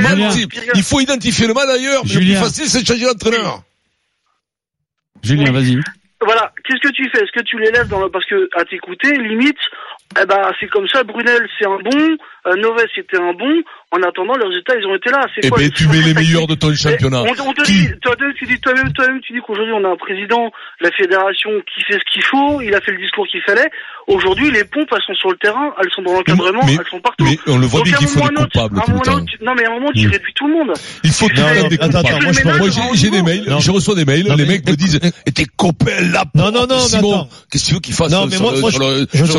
mal, 0.00 0.30
il 0.74 0.82
faut 0.82 1.00
identifier 1.00 1.46
le 1.46 1.54
mal 1.54 1.70
ailleurs. 1.70 2.02
Mais 2.06 2.14
le 2.14 2.20
plus 2.20 2.34
facile, 2.36 2.64
c'est 2.68 2.82
de 2.82 2.86
changer 2.86 3.04
d'entraîneur. 3.06 3.62
Julien, 5.24 5.52
vas-y. 5.52 5.80
Voilà, 6.20 6.52
qu'est-ce 6.64 6.80
que 6.80 6.92
tu 6.92 7.08
fais? 7.10 7.22
Est-ce 7.22 7.32
que 7.32 7.44
tu 7.44 7.58
l'élèves 7.58 7.88
dans 7.88 8.00
le... 8.00 8.08
Parce 8.08 8.24
que, 8.26 8.48
à 8.54 8.64
t'écouter, 8.64 9.16
limite, 9.16 9.58
eh 10.20 10.24
ben, 10.26 10.52
c'est 10.58 10.68
comme 10.68 10.88
ça, 10.88 11.02
Brunel, 11.02 11.48
c'est 11.58 11.66
un 11.66 11.78
bon, 11.78 12.16
euh, 12.46 12.56
Noves, 12.56 12.84
c'était 12.94 13.16
un 13.18 13.32
bon, 13.32 13.62
en 13.92 14.02
attendant, 14.02 14.34
les 14.36 14.46
résultats, 14.46 14.74
ils 14.78 14.86
ont 14.86 14.94
été 14.94 15.10
là. 15.10 15.26
C'est 15.34 15.46
Eh 15.46 15.48
quoi 15.48 15.58
ben, 15.58 15.70
tu 15.70 15.88
mets 15.88 16.02
les 16.02 16.14
meilleurs 16.14 16.46
de 16.46 16.54
ton 16.54 16.68
Mais 16.70 16.76
championnat. 16.76 17.22
On, 17.22 17.48
on 17.48 17.52
te 17.52 17.62
Qui 17.62 17.72
dit, 17.72 17.88
toi, 18.02 18.14
toi, 18.16 18.26
tu 18.38 18.44
dis 18.46 18.58
toi-même, 18.60 18.92
toi-même, 18.92 19.20
tu 19.20 19.32
dis 19.32 19.38
qu'aujourd'hui 19.46 19.72
on 19.72 19.84
a 19.84 19.88
un 19.92 19.96
président, 19.96 20.46
de 20.80 20.84
la 20.84 20.90
fédération 20.92 21.50
qui 21.72 21.82
fait 21.84 21.94
ce 21.98 22.12
qu'il 22.12 22.22
faut, 22.24 22.60
il 22.60 22.74
a 22.74 22.80
fait 22.80 22.92
le 22.92 22.98
discours 22.98 23.26
qu'il 23.28 23.40
fallait. 23.42 23.70
Aujourd'hui, 24.06 24.50
les 24.50 24.64
pompes, 24.64 24.88
elles 24.92 25.02
sont 25.06 25.14
sur 25.14 25.30
le 25.30 25.36
terrain, 25.38 25.72
elles 25.80 25.90
sont 25.94 26.02
dans 26.02 26.12
l'encadrement, 26.12 26.60
Mais- 26.66 26.74
elles 26.78 26.90
sont 26.90 27.00
partout. 27.00 27.24
Mais 27.24 27.38
on 27.46 27.56
le 27.58 27.66
voit 27.66 27.80
Donc, 27.80 27.86
bien 27.88 27.94
à 27.94 27.96
un 27.96 27.98
qu'il 28.00 28.08
faut 28.08 28.18
moment 28.18 28.28
des 28.28 28.44
coupables 28.44 28.78
à 28.78 28.82
un 28.82 28.84
tout 28.84 28.92
le 28.92 29.00
temps. 29.00 29.24
Non, 29.42 29.54
mais 29.56 29.64
à 29.64 29.70
un 29.70 29.74
moment, 29.74 29.90
tu 29.94 30.06
Mm. 30.06 30.10
réduis 30.10 30.32
tout 30.34 30.46
le 30.48 30.52
monde. 30.54 30.72
Il 31.04 31.10
faut 31.10 31.28
des 31.28 31.40
attends, 31.40 31.68
coupables. 31.68 31.96
attends, 31.96 32.18
moi, 32.58 32.68
j'ai 32.94 33.10
des 33.10 33.22
mails, 33.22 33.44
je 33.60 33.70
reçois 33.70 33.94
des 33.94 34.04
mails, 34.04 34.26
les 34.36 34.44
mecs 34.44 34.68
me 34.68 34.74
disent, 34.76 35.00
et 35.24 35.32
tes 35.32 35.46
copains 35.56 36.00
là, 36.12 36.24
Non, 36.34 36.50
non, 36.50 36.66
non, 36.66 36.74
mais 36.74 36.78
Simon, 36.80 37.28
qu'est-ce 37.50 37.64
que 37.64 37.68
tu 37.68 37.74
veux 37.74 37.80
qu'il 37.80 37.94
fasse 37.94 38.10
Non, 38.10 38.28
sur- 38.28 38.30
mais 38.30 38.38
moi, 38.60 38.70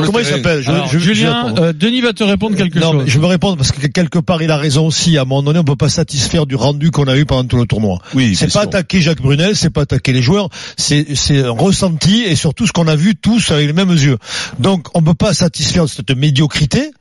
comment 0.05 0.19
il 0.19 0.25
s'appelle? 0.25 0.63
Julien, 0.97 1.53
euh, 1.59 1.73
Denis 1.73 2.01
va 2.01 2.13
te 2.13 2.23
répondre 2.23 2.55
quelque 2.57 2.79
chose. 2.79 2.94
Je 3.05 3.19
veux 3.19 3.25
répondre 3.25 3.57
parce 3.57 3.71
que 3.71 3.85
quelque 3.87 4.19
part 4.19 4.41
il 4.41 4.51
a 4.51 4.57
raison 4.57 4.87
aussi. 4.87 5.17
À 5.17 5.21
un 5.21 5.25
moment 5.25 5.43
donné, 5.43 5.59
on 5.59 5.63
peut 5.63 5.75
pas 5.75 5.89
satisfaire 5.89 6.45
du 6.45 6.55
rendu 6.55 6.91
qu'on 6.91 7.05
a 7.07 7.17
eu 7.17 7.25
pendant 7.25 7.47
tout 7.47 7.57
le 7.57 7.65
tournoi. 7.65 7.99
Oui, 8.13 8.35
c'est 8.35 8.51
pas 8.51 8.61
attaquer 8.61 9.01
Jacques 9.01 9.21
Brunel, 9.21 9.55
c'est 9.55 9.69
pas 9.69 9.81
attaquer 9.81 10.13
les 10.13 10.21
joueurs, 10.21 10.49
c'est 10.77 11.15
c'est 11.15 11.43
un 11.43 11.51
ressenti 11.51 12.23
et 12.23 12.35
surtout 12.35 12.67
ce 12.67 12.71
qu'on 12.71 12.87
a 12.87 12.95
vu 12.95 13.15
tous 13.15 13.51
avec 13.51 13.67
les 13.67 13.73
mêmes 13.73 13.91
yeux. 13.91 14.17
Donc 14.59 14.87
on 14.93 15.01
peut 15.01 15.13
pas 15.13 15.33
satisfaire 15.33 15.87
cette 15.89 16.11
médiocrité. 16.15 16.91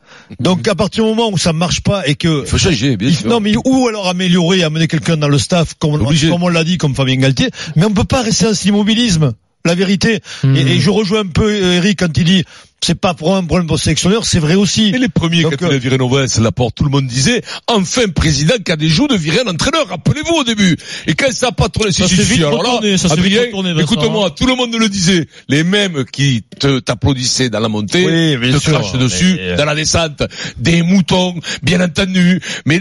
Donc 0.40 0.66
à 0.68 0.74
partir 0.74 1.04
du 1.04 1.10
moment 1.10 1.30
où 1.30 1.38
ça 1.38 1.52
marche 1.52 1.80
pas 1.80 2.06
et 2.06 2.14
que 2.14 2.42
Il 2.42 2.46
faut 2.48 2.58
changer, 2.58 2.96
bien 2.96 3.10
sûr. 3.12 3.28
non 3.28 3.40
mais 3.40 3.54
ou 3.64 3.88
alors 3.88 4.08
améliorer, 4.08 4.62
amener 4.62 4.86
quelqu'un 4.86 5.16
dans 5.16 5.28
le 5.28 5.38
staff 5.38 5.74
comme, 5.78 5.94
Obligé. 5.94 6.28
comme 6.28 6.42
on 6.42 6.48
l'a 6.48 6.64
dit, 6.64 6.78
comme 6.78 6.94
Fabien 6.94 7.16
Galtier, 7.16 7.50
mais 7.76 7.84
on 7.84 7.90
peut 7.90 8.04
pas 8.04 8.22
rester 8.22 8.44
dans 8.46 8.54
cet 8.54 8.66
immobilisme. 8.66 9.32
La 9.66 9.74
vérité. 9.74 10.20
Et, 10.44 10.60
et 10.60 10.78
je 10.78 10.90
rejoins 10.90 11.20
un 11.20 11.26
peu 11.26 11.46
euh, 11.50 11.76
Eric 11.76 12.00
quand 12.00 12.14
il 12.18 12.24
dit 12.24 12.44
c'est 12.84 12.94
pas 12.94 13.14
pour 13.14 13.34
un 13.36 13.44
problème 13.44 13.66
pour 13.66 13.76
le 13.76 13.80
sélectionneur, 13.80 14.24
c'est 14.24 14.38
vrai 14.38 14.54
aussi. 14.54 14.88
Et 14.88 14.98
les 14.98 15.08
premiers, 15.08 15.42
Donc, 15.42 15.56
quand 15.56 15.66
il 15.66 15.72
a 15.72 15.74
euh, 15.74 15.78
viré 15.78 15.98
Novès, 15.98 16.38
Laporte, 16.38 16.74
tout 16.76 16.84
le 16.84 16.90
monde 16.90 17.06
disait, 17.06 17.42
enfin, 17.66 18.02
président 18.14 18.54
qui 18.64 18.70
a 18.72 18.76
des 18.76 18.88
jours 18.88 19.08
de 19.08 19.16
virer 19.16 19.40
un 19.46 19.50
entraîneur. 19.50 19.88
Rappelez-vous 19.88 20.34
au 20.34 20.44
début. 20.44 20.76
Et 21.06 21.14
quand 21.14 21.32
ça 21.32 21.48
a 21.48 21.52
pas 21.52 21.68
trop 21.68 21.90
Ça 21.90 22.06
s'est 22.06 22.14
vite 22.22 22.38
alors 22.38 22.62
là, 22.62 22.70
retourné, 22.70 22.94
Adrien, 23.10 23.42
écoute-moi, 23.80 24.30
tout 24.30 24.46
le 24.46 24.54
monde 24.54 24.74
le 24.76 24.88
disait. 24.88 25.26
Les 25.48 25.64
mêmes 25.64 26.04
qui 26.10 26.42
te, 26.58 26.78
t'applaudissaient 26.80 27.48
dans 27.50 27.60
la 27.60 27.68
montée, 27.68 28.04
Oui, 28.40 28.52
te 28.52 28.58
sûr, 28.58 28.72
crachent 28.72 28.92
dessus, 28.98 29.34
mais, 29.36 29.48
euh, 29.50 29.56
dans 29.56 29.64
la 29.64 29.74
descente. 29.74 30.22
Des 30.58 30.82
moutons, 30.82 31.34
bien 31.62 31.80
entendu. 31.80 32.40
Mais 32.66 32.80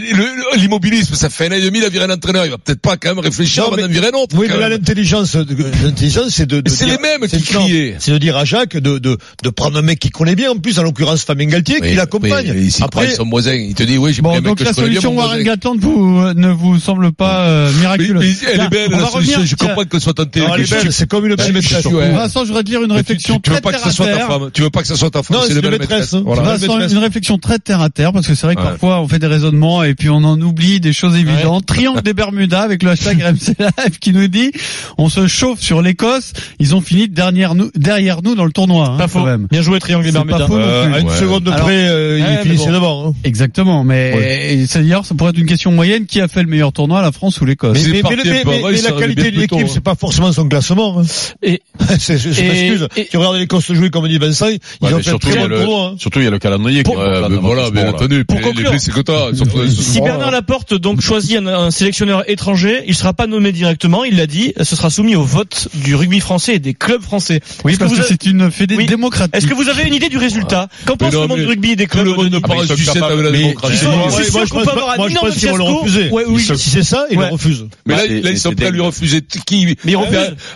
l'immobilisme, 0.56 1.14
ça 1.14 1.30
fait 1.30 1.46
un 1.46 1.52
an 1.52 1.54
et 1.54 1.60
demi, 1.60 1.78
il 1.78 1.84
a 1.84 1.88
viré 1.88 2.04
un 2.04 2.10
entraîneur. 2.10 2.44
Il 2.44 2.50
va 2.50 2.58
peut-être 2.58 2.80
pas 2.80 2.96
quand 2.96 3.14
même 3.14 3.18
réfléchir 3.24 3.64
Non, 3.64 3.72
avant 3.72 3.82
d'en 3.82 3.88
virer 3.88 4.08
un 4.08 4.18
autre. 4.18 4.36
Oui, 4.38 4.46
mais 4.50 4.68
l'intelligence, 4.68 5.34
l'intelligence, 5.36 6.28
c'est 6.30 6.46
de, 6.46 6.60
de 6.60 6.70
C'est 6.70 6.84
dire- 6.86 6.96
les 6.96 7.02
mêmes 7.02 7.28
c'est- 7.28 7.38
qui 7.38 7.44
criaient. 7.44 7.96
C'est 7.98 8.12
de 8.12 8.18
dire 8.18 8.36
à 8.36 8.44
Jacques 8.44 8.76
de, 8.76 8.98
de, 8.98 9.16
de 9.42 9.50
prendre 9.50 9.78
un 9.78 9.82
mec 9.82 9.93
qui 9.96 10.10
connaît 10.10 10.34
bien, 10.34 10.50
en 10.52 10.56
plus, 10.56 10.78
en 10.78 10.82
l'occurrence, 10.82 11.22
Fabien 11.24 11.46
Galtier, 11.46 11.76
qui 11.76 11.82
Oui, 11.88 11.94
l'accompagne. 11.94 12.52
oui, 12.54 12.74
Après, 12.82 13.10
son 13.10 13.24
voisin, 13.28 13.54
il 13.54 13.74
te 13.74 13.82
dit, 13.82 13.98
oui, 13.98 14.12
j'ai 14.12 14.22
Bon, 14.22 14.32
mec 14.34 14.42
donc 14.42 14.58
que 14.58 14.64
la 14.64 14.70
je 14.70 14.76
solution 14.76 15.14
Warren. 15.16 15.42
Gatland 15.42 15.78
vous, 15.80 16.18
euh, 16.20 16.34
ne 16.34 16.48
vous 16.50 16.78
semble 16.78 17.12
pas 17.12 17.40
euh, 17.46 17.70
Mais- 17.74 17.80
miraculeuse. 17.80 18.22
mais 18.22 18.28
elle 18.50 18.54
Tiens, 18.56 18.66
est 18.66 18.68
belle, 18.70 18.88
on 18.88 18.96
la 18.96 19.02
va 19.04 19.10
solution. 19.10 19.32
revenir. 19.34 19.46
Je 19.46 19.54
Tiens, 19.56 19.68
comprends 19.68 19.84
qu'elle 19.84 20.00
soit 20.00 20.14
elle 20.18 20.66
belle, 20.66 20.92
c'est 20.92 21.08
comme 21.08 21.26
une 21.26 21.34
belle 21.34 21.46
Je- 21.48 21.52
maîtresse. 21.52 21.86
Vincent, 21.86 22.40
je 22.42 22.48
voudrais 22.48 22.62
te 22.62 22.68
dire 22.68 22.82
une 22.82 22.88
Mais 22.88 22.94
réflexion 22.96 23.38
très 23.40 23.60
terre 23.60 23.86
à 23.86 23.90
terre. 23.90 24.40
Tu 24.52 24.62
veux 24.62 24.70
pas 24.70 24.82
que 24.82 24.88
ce 24.88 24.96
soit 24.96 25.10
ta 25.10 25.22
femme. 25.22 25.36
Non, 25.36 25.42
c'est 25.46 25.54
c'est 25.54 25.60
une 25.60 25.70
maîtresse, 25.70 26.14
hein. 26.14 26.22
Vincent, 26.26 26.78
une 26.88 26.98
réflexion 26.98 27.38
très 27.38 27.58
terre 27.58 27.80
à 27.80 27.90
terre 27.90 28.12
parce 28.12 28.26
que 28.26 28.34
c'est 28.34 28.46
vrai 28.46 28.56
que 28.56 28.62
parfois 28.62 29.00
on 29.00 29.08
fait 29.08 29.18
des 29.18 29.26
raisonnements 29.26 29.82
et 29.82 29.94
puis 29.94 30.10
on 30.10 30.16
en 30.24 30.40
oublie 30.40 30.80
des 30.80 30.92
choses 30.92 31.16
évidentes. 31.16 31.66
Triangle 31.66 32.02
des 32.02 32.14
Bermudas 32.14 32.62
avec 32.62 32.82
le 32.82 32.90
hashtag 32.90 33.22
RMC 33.22 33.54
Live 33.58 33.98
qui 34.00 34.12
nous 34.12 34.28
dit 34.28 34.52
on 34.98 35.08
se 35.08 35.26
chauffe 35.26 35.60
sur 35.60 35.82
l'Écosse. 35.82 36.32
Ils 36.58 36.74
ont 36.74 36.80
fini 36.80 37.08
derrière 37.08 37.54
nous, 37.54 37.70
derrière 37.74 38.22
nous 38.22 38.34
dans 38.34 38.44
le 38.44 38.52
tournoi. 38.52 38.90
hein, 38.90 38.98
Pas 38.98 39.08
faux. 39.08 39.24
même. 39.24 39.46
Bien 39.50 39.62
joué, 39.62 39.78
Triangle 39.84 40.04
des 40.06 40.12
Bermudas. 40.12 40.38
pas 40.38 40.46
faux 40.46 40.58
non 40.58 40.64
Euh, 40.64 40.84
plus. 40.86 40.94
à 40.94 40.98
une 41.00 41.08
Ouais. 41.08 41.16
seconde 41.16 41.44
de 41.44 41.50
Alors- 41.50 41.64
près, 41.66 41.76
euh, 41.88 42.14
Ouais, 42.14 42.18
il 42.18 42.24
mais 42.36 42.42
finissait 42.42 42.66
bon. 42.66 42.72
devant. 42.72 43.08
hein. 43.08 43.12
Exactement, 43.24 43.84
mais 43.84 44.64
d'ailleurs 44.74 45.04
ça 45.04 45.14
pourrait 45.14 45.30
être 45.30 45.38
une 45.38 45.46
question 45.46 45.72
moyenne 45.72 46.06
qui 46.06 46.20
a 46.20 46.28
fait 46.28 46.42
le 46.42 46.48
meilleur 46.48 46.72
tournoi, 46.72 47.02
la 47.02 47.12
France 47.12 47.40
ou 47.40 47.44
l'Écosse? 47.44 47.78
Mais, 47.86 48.00
mais, 48.02 48.16
mais- 48.24 48.42
mais- 48.44 48.62
il 48.76 48.82
la 48.82 48.92
qualité 48.92 49.30
de 49.30 49.40
l'équipe, 49.40 49.58
hein. 49.66 49.70
c'est 49.72 49.82
pas 49.82 49.94
forcément 49.94 50.32
son 50.32 50.48
classement. 50.48 51.00
hein. 51.00 51.04
Et, 51.42 51.60
c'est, 51.98 52.18
c'est, 52.18 52.32
je 52.32 52.40
Et- 52.40 52.48
m'excuse. 52.48 52.88
Tu 53.10 53.16
regardes 53.16 53.36
l'Écosse 53.36 53.72
jouer, 53.72 53.90
comme 53.90 54.08
dit 54.08 54.18
Vincent, 54.18 54.46
ils 54.48 54.58
Ouais, 54.80 54.92
ont 54.94 54.98
fait 55.02 55.18
très 55.18 55.30
il 55.30 55.34
y 55.34 55.38
a 55.38 55.42
bon 55.42 55.46
le- 55.48 55.56
tournoi. 55.60 55.86
hein. 55.92 55.94
Surtout, 55.98 56.20
il 56.20 56.24
y 56.24 56.28
a 56.28 56.30
le 56.30 56.38
calendrier 56.38 56.82
Ouais, 56.88 57.38
voilà, 57.40 57.70
bien 57.70 57.88
entendu. 57.88 58.24
Pour 58.24 58.40
conclure. 58.40 58.72
Si. 58.78 60.00
Bernard 60.00 60.30
Laporte 60.30 60.74
donc 60.74 61.00
choisit 61.00 61.38
un, 61.38 61.46
un 61.46 61.70
sélectionneur 61.70 62.28
étranger, 62.28 62.82
il 62.86 62.94
sera 62.94 63.12
pas 63.12 63.26
nommé 63.26 63.52
directement, 63.52 64.04
il 64.04 64.16
l'a 64.16 64.26
dit, 64.26 64.52
ce 64.62 64.76
sera 64.76 64.90
soumis 64.90 65.16
au 65.16 65.22
vote 65.22 65.68
du 65.74 65.94
rugby 65.94 66.20
français 66.20 66.54
et 66.56 66.58
des 66.58 66.74
clubs 66.74 67.02
français. 67.02 67.40
oui, 67.64 67.76
parce 67.76 67.92
que, 67.94 68.02
c'est 68.02 68.26
une 68.26 68.50
fédé 68.50 68.76
démocratique. 68.86 69.34
Est-ce 69.36 69.46
que 69.46 69.54
vous 69.54 69.68
avez 69.78 69.88
une 69.88 69.94
idée 69.94 70.08
du 70.08 70.18
résultat? 70.18 70.68
Qu'en 70.86 70.96
pense 70.96 71.12
le 71.12 71.18
monde 71.20 71.30
mais 71.38 71.44
du 71.44 71.46
rugby 71.46 71.70
et 71.72 71.76
des 71.76 71.86
Tout 71.86 71.92
clubs 71.98 72.06
le 72.06 72.14
monde 72.14 72.30
ne 72.32 72.36
en 72.38 72.66
sont 72.66 72.76
sucette 72.76 72.96
la 73.02 73.16
mais- 73.16 73.38
démocratie. 73.38 73.84
Moi, 73.84 75.08
je 75.08 75.14
pense 75.18 75.36
qu'ils 75.36 75.48
vont 75.50 75.56
le 75.56 75.62
refuser. 75.64 76.10
Si 76.56 76.70
c'est 76.70 76.82
ça, 76.82 77.06
ils 77.10 77.18
le 77.18 77.24
refusent. 77.26 77.66
Mais 77.86 77.94
là, 77.96 78.06
là, 78.06 78.30
ils 78.30 78.38
sont 78.38 78.52
prêts 78.52 78.66
à 78.66 78.70
lui 78.70 78.80
refuser. 78.80 79.20
Qui, 79.46 79.76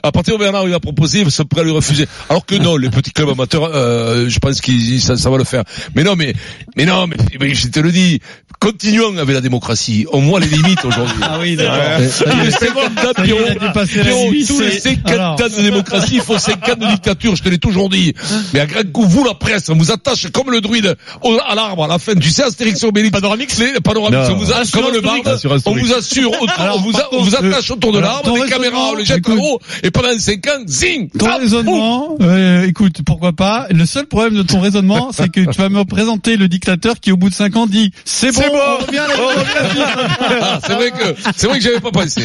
à 0.03 0.13
partir 0.13 0.35
où 0.35 0.39
Bernard 0.39 0.67
lui 0.67 0.75
a 0.75 0.81
proposé, 0.81 1.21
ils 1.21 1.31
sont 1.31 1.45
prêts 1.45 1.61
à 1.61 1.65
lui 1.65 1.71
refuser. 1.73 2.07
Alors 2.29 2.45
que 2.47 2.55
non, 2.55 2.77
les 2.77 2.91
petits 2.91 3.11
clubs 3.13 3.29
amateurs, 3.31 3.71
euh, 3.75 4.29
je 4.29 4.39
pense 4.39 4.61
qu'ils, 4.61 5.01
ça, 5.01 5.17
ça 5.17 5.31
va 5.31 5.39
le 5.39 5.45
faire. 5.45 5.63
Mais 5.95 6.03
non, 6.05 6.17
mais, 6.17 6.35
mais 6.77 6.85
non, 6.85 7.07
mais, 7.07 7.17
mais 7.41 7.55
je 7.55 7.69
te 7.69 7.81
le 7.81 7.91
dis, 7.93 8.21
continuons 8.61 9.17
avec 9.19 9.35
la 9.35 9.41
démocratie. 9.41 10.07
Au 10.11 10.21
moins 10.21 10.41
les 10.41 10.47
limites 10.49 10.85
aujourd'hui. 10.85 11.15
Ah 11.31 11.39
oui, 11.41 11.57
d'accord. 11.57 11.77
Tous 11.99 12.45
les 12.45 12.51
50 12.51 12.77
ans, 12.77 12.91
Ça 13.05 13.09
y 13.19 13.21
est, 13.21 13.25
Pierrot, 13.25 13.41
il 13.47 13.51
a 13.51 13.55
dépassé 13.69 13.97
la 13.99 14.05
Pierrot, 14.05 14.31
limite, 14.31 14.47
tous 14.49 14.61
les 14.61 14.71
c'est- 14.71 14.81
50 14.81 15.11
Alors. 15.13 15.33
ans 15.33 15.37
de 15.37 15.63
démocratie, 15.63 16.15
il 16.15 16.21
faut 16.21 16.39
50 16.39 16.79
de 16.79 16.87
dictature, 16.87 17.37
je 17.37 17.43
te 17.43 17.49
l'ai 17.49 17.59
toujours 17.59 17.89
dit. 17.91 18.15
Mais 18.55 18.61
à 18.61 18.67
grand 18.67 18.83
vous, 19.07 19.25
la 19.25 19.35
presse, 19.35 19.69
on 19.69 19.75
vous 19.77 19.91
attache 19.93 20.29
comme 20.33 20.51
le 20.51 20.61
druide 20.61 20.97
au- 21.23 21.39
à 21.47 21.55
l'arbre 21.55 21.85
à 21.85 21.89
la 21.89 21.99
fin. 21.99 22.15
Tu 22.15 22.31
sais, 22.31 22.43
Astérix 22.43 22.83
Obélix. 22.85 23.13
Panoramique, 23.13 23.57
les 23.59 23.81
panoramiques, 23.81 24.21
on 24.31 24.37
vous 24.37 24.53
a, 24.53 24.63
comme 24.73 24.93
le 24.93 25.01
barbe, 25.01 25.39
on 25.67 25.73
vous 25.75 25.93
assure, 25.93 26.31
autour- 26.33 26.51
Alors, 26.61 26.77
on 26.77 26.81
vous, 26.91 26.97
a- 26.97 27.09
on 27.13 27.23
vous 27.23 27.35
attache 27.35 27.71
autour 27.71 27.93
de 27.93 27.99
alors, 27.99 28.13
l'arbre, 28.25 28.33
raisonnement, 28.33 28.51
caméras, 28.51 28.89
on 28.93 28.95
le 28.95 29.05
jette 29.05 29.29
en 29.29 29.37
haut, 29.37 29.61
et 29.83 29.91
pendant 29.91 30.19
5 30.19 30.47
ans, 30.49 30.63
zing! 30.67 31.09
Ton 31.19 31.37
raisonnement, 31.39 32.17
euh, 32.21 32.67
écoute, 32.67 32.99
pourquoi 33.05 33.33
pas. 33.33 33.67
Le 33.71 33.87
seul 33.87 34.07
problème 34.07 34.35
de 34.35 34.43
ton 34.43 34.61
raisonnement, 34.61 35.11
c'est 35.17 35.31
que 35.31 35.41
tu 35.41 35.59
vas 35.61 35.69
me 35.69 35.85
présenter 35.85 36.37
le 36.37 36.49
dictateur 36.49 37.01
qui, 37.01 37.13
au 37.13 37.17
bout 37.17 37.31
de 37.31 37.35
cinq 37.35 37.57
ans, 37.57 37.67
dit 37.67 37.93
c'est 38.05 38.33
bon, 38.35 38.43
C'est 38.43 38.49
bon. 38.51 38.59
on 38.81 38.87
revient 38.87 38.99
à 38.99 39.07
la 39.09 39.15
démocratie. 39.17 39.79
Ah, 40.41 40.61
c'est 40.67 40.75
vrai 40.75 40.91
que 40.91 41.15
c'est 41.37 41.47
vrai 41.47 41.59
que 41.59 41.65
j'avais 41.65 41.81
pas 41.81 41.91
pensé. 41.91 42.23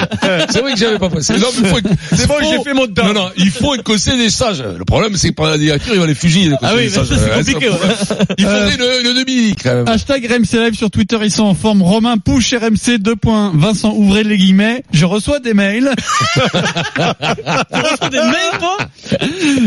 C'est 0.49 0.61
vrai 0.61 0.73
que 0.73 0.79
j'avais 0.79 0.99
pas 0.99 1.09
pensé. 1.09 1.33
Non, 1.33 1.47
mais 1.61 1.69
il 1.69 1.69
faut, 1.69 1.89
C'est 2.15 2.27
bon, 2.27 2.35
j'ai 2.41 2.63
fait 2.63 2.73
mon 2.73 2.87
temps. 2.87 3.05
Non, 3.07 3.13
non, 3.13 3.29
il 3.37 3.49
faut 3.49 3.75
conseil 3.83 4.17
des 4.17 4.29
sages. 4.29 4.61
Le 4.63 4.85
problème, 4.85 5.15
c'est 5.15 5.29
que 5.29 5.33
par 5.33 5.47
la 5.47 5.57
dictature, 5.57 5.93
il 5.93 5.99
va 5.99 6.05
les 6.07 6.15
fusiller. 6.15 6.51
Le 6.63 6.69
Ah 6.69 6.73
oui, 6.75 6.89
ça, 6.89 7.01
c'est 7.07 7.13
Euh, 7.23 7.37
compliqué, 7.37 7.69
ça, 7.69 8.15
faut- 8.15 8.23
Il 8.37 8.45
faudrait 8.45 8.75
une, 8.75 9.07
une 9.09 9.23
demi 9.23 9.55
quand 9.61 9.73
même. 9.75 9.87
Hashtag 9.87 10.25
RMC 10.25 10.53
Live 10.65 10.75
sur 10.75 10.89
Twitter, 10.89 11.17
ils 11.23 11.31
sont 11.31 11.43
en 11.43 11.53
forme. 11.55 11.81
Romain 11.81 12.17
Pouche 12.17 12.53
RMC 12.53 12.97
2 12.99 13.15
points. 13.15 13.51
Vincent 13.55 13.93
ouvrez 13.93 14.23
les 14.23 14.37
guillemets. 14.37 14.83
Je 14.91 15.05
reçois 15.05 15.39
des 15.39 15.53
mails. 15.53 15.91
des 18.11 18.17
mails, 18.17 18.59
toi 18.59 18.77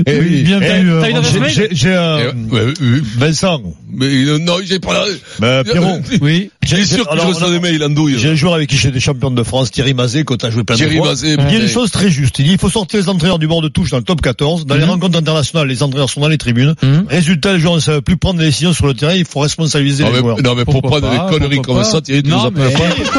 Eh 0.06 0.18
oui. 0.20 0.42
Bien 0.42 0.60
Eh, 0.60 0.64
euh, 0.84 1.22
J'ai, 1.48 1.88
Eh, 1.88 1.92
euh, 1.94 2.32
ouais, 2.32 2.60
ouais, 2.60 2.64
ouais. 2.80 3.00
Vincent, 3.16 3.60
Mais 3.92 4.06
euh, 4.06 4.38
non, 4.38 4.56
j'ai 4.64 4.78
pas 4.78 4.92
la. 4.94 5.04
bah, 5.38 5.64
Pierrot. 5.64 6.00
Oui. 6.20 6.50
J'ai 6.66 6.84
sûr 6.84 7.08
que 7.08 7.16
je 7.16 7.22
reçois 7.26 7.48
a- 7.48 7.50
des 7.50 7.60
mails 7.60 7.82
en 7.84 7.88
douille. 7.90 8.16
J'ai 8.18 8.30
un 8.30 8.34
joueur 8.34 8.54
avec 8.54 8.68
qui 8.68 8.76
j'étais 8.76 9.00
champion 9.00 9.30
de 9.30 9.42
France, 9.42 9.70
Thierry 9.70 9.94
Mazet, 9.94 10.24
quand 10.24 10.36
t'as 10.36 10.50
joué 10.50 10.64
plein 10.64 10.76
Thierry 10.76 10.96
de 10.96 11.00
fois. 11.00 11.08
Mazet, 11.10 11.28
Il 11.28 11.36
dit 11.36 11.36
pareil. 11.36 11.60
une 11.62 11.68
chose 11.68 11.90
très 11.90 12.10
juste. 12.10 12.38
Il 12.38 12.44
dit, 12.46 12.52
il 12.52 12.58
faut 12.58 12.70
sortir 12.70 13.00
les 13.00 13.08
entraîneurs 13.08 13.38
du 13.38 13.46
bord 13.46 13.62
de 13.62 13.68
touche 13.68 13.90
dans 13.90 13.98
le 13.98 14.02
top 14.04 14.20
14. 14.20 14.66
Dans 14.66 14.74
les 14.74 14.82
Mhm. 14.84 14.90
rencontres 14.90 15.18
internationales, 15.18 15.68
les 15.68 15.82
entraîneurs 15.82 16.10
sont 16.10 16.20
dans 16.20 16.28
les 16.28 16.38
tribunes. 16.38 16.74
Mhm. 16.82 17.06
Résultat, 17.08 17.54
les 17.54 17.60
joueurs 17.60 17.74
ne 17.76 17.80
savent 17.80 18.02
plus 18.02 18.16
prendre 18.16 18.38
des 18.38 18.46
décisions 18.46 18.72
sur 18.72 18.86
le 18.86 18.94
terrain. 18.94 19.14
Il 19.14 19.24
faut 19.24 19.40
responsabiliser 19.40 20.02
Non 20.04 20.10
les 20.10 20.14
mais, 20.16 20.20
joueurs. 20.20 20.42
non 20.42 20.54
mais 20.54 20.64
pour 20.64 20.80
Pourquoi 20.80 21.00
prendre 21.00 21.16
pas, 21.16 21.26
des 21.30 21.38
conneries 21.38 21.62
comme 21.62 21.76
pas. 21.76 21.84
ça, 21.84 22.00
Thierry, 22.00 22.22
tu 22.22 22.30
Non, 22.30 22.44
nous 22.44 22.50
pas. 22.50 22.68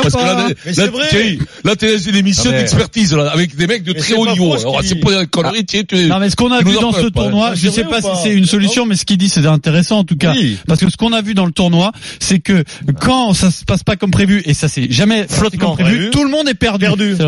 Parce 0.01 0.13
que 0.13 0.19
là, 0.19 0.47
là, 0.75 0.87
vrai. 0.91 1.07
Thierry, 1.09 1.39
là, 1.63 1.75
t'es 1.75 1.97
dans 1.97 2.03
une 2.03 2.15
émission 2.15 2.51
d'expertise, 2.51 3.13
là, 3.13 3.29
avec 3.31 3.55
des 3.55 3.67
mecs 3.67 3.83
de 3.83 3.93
très 3.93 4.13
haut 4.13 4.27
niveau. 4.27 4.53
Alors, 4.55 4.81
c'est 4.83 4.95
pas 4.95 5.19
des 5.21 5.27
conneries, 5.27 5.65
Thierry, 5.65 5.85
tu 5.85 6.05
Non 6.07 6.19
mais 6.19 6.29
ce 6.29 6.35
qu'on 6.35 6.51
a 6.51 6.61
vu 6.61 6.73
dans 6.81 6.91
ce 6.91 7.07
tournoi, 7.07 7.49
Ah, 7.51 7.55
je 7.55 7.69
sais 7.69 7.83
pas 7.85 8.01
si 8.01 8.07
c'est 8.23 8.33
une 8.33 8.45
solution, 8.45 8.85
mais 8.85 8.95
ce 8.95 9.05
qu'il 9.05 9.17
dit 9.17 9.29
c'est 9.29 9.45
intéressant 9.45 9.99
en 9.99 10.03
tout 10.03 10.17
cas, 10.17 10.33
parce 10.67 10.79
que 10.81 10.89
ce 10.89 10.97
qu'on 10.97 11.13
a 11.13 11.21
vu 11.21 11.33
dans 11.33 11.45
le 11.45 11.51
tournoi, 11.51 11.91
c'est 12.19 12.39
que 12.39 12.63
quand 12.99 13.33
ça 13.37 13.51
se 13.51 13.63
passe 13.65 13.83
pas 13.83 13.95
comme 13.95 14.11
prévu. 14.11 14.41
Et 14.45 14.53
ça 14.53 14.67
c'est 14.67 14.91
jamais 14.91 15.25
Flottement, 15.27 15.75
comme 15.75 15.85
prévu, 15.85 16.09
tout 16.09 16.23
le 16.23 16.29
monde 16.29 16.47
est 16.49 16.53
perdu. 16.53 16.85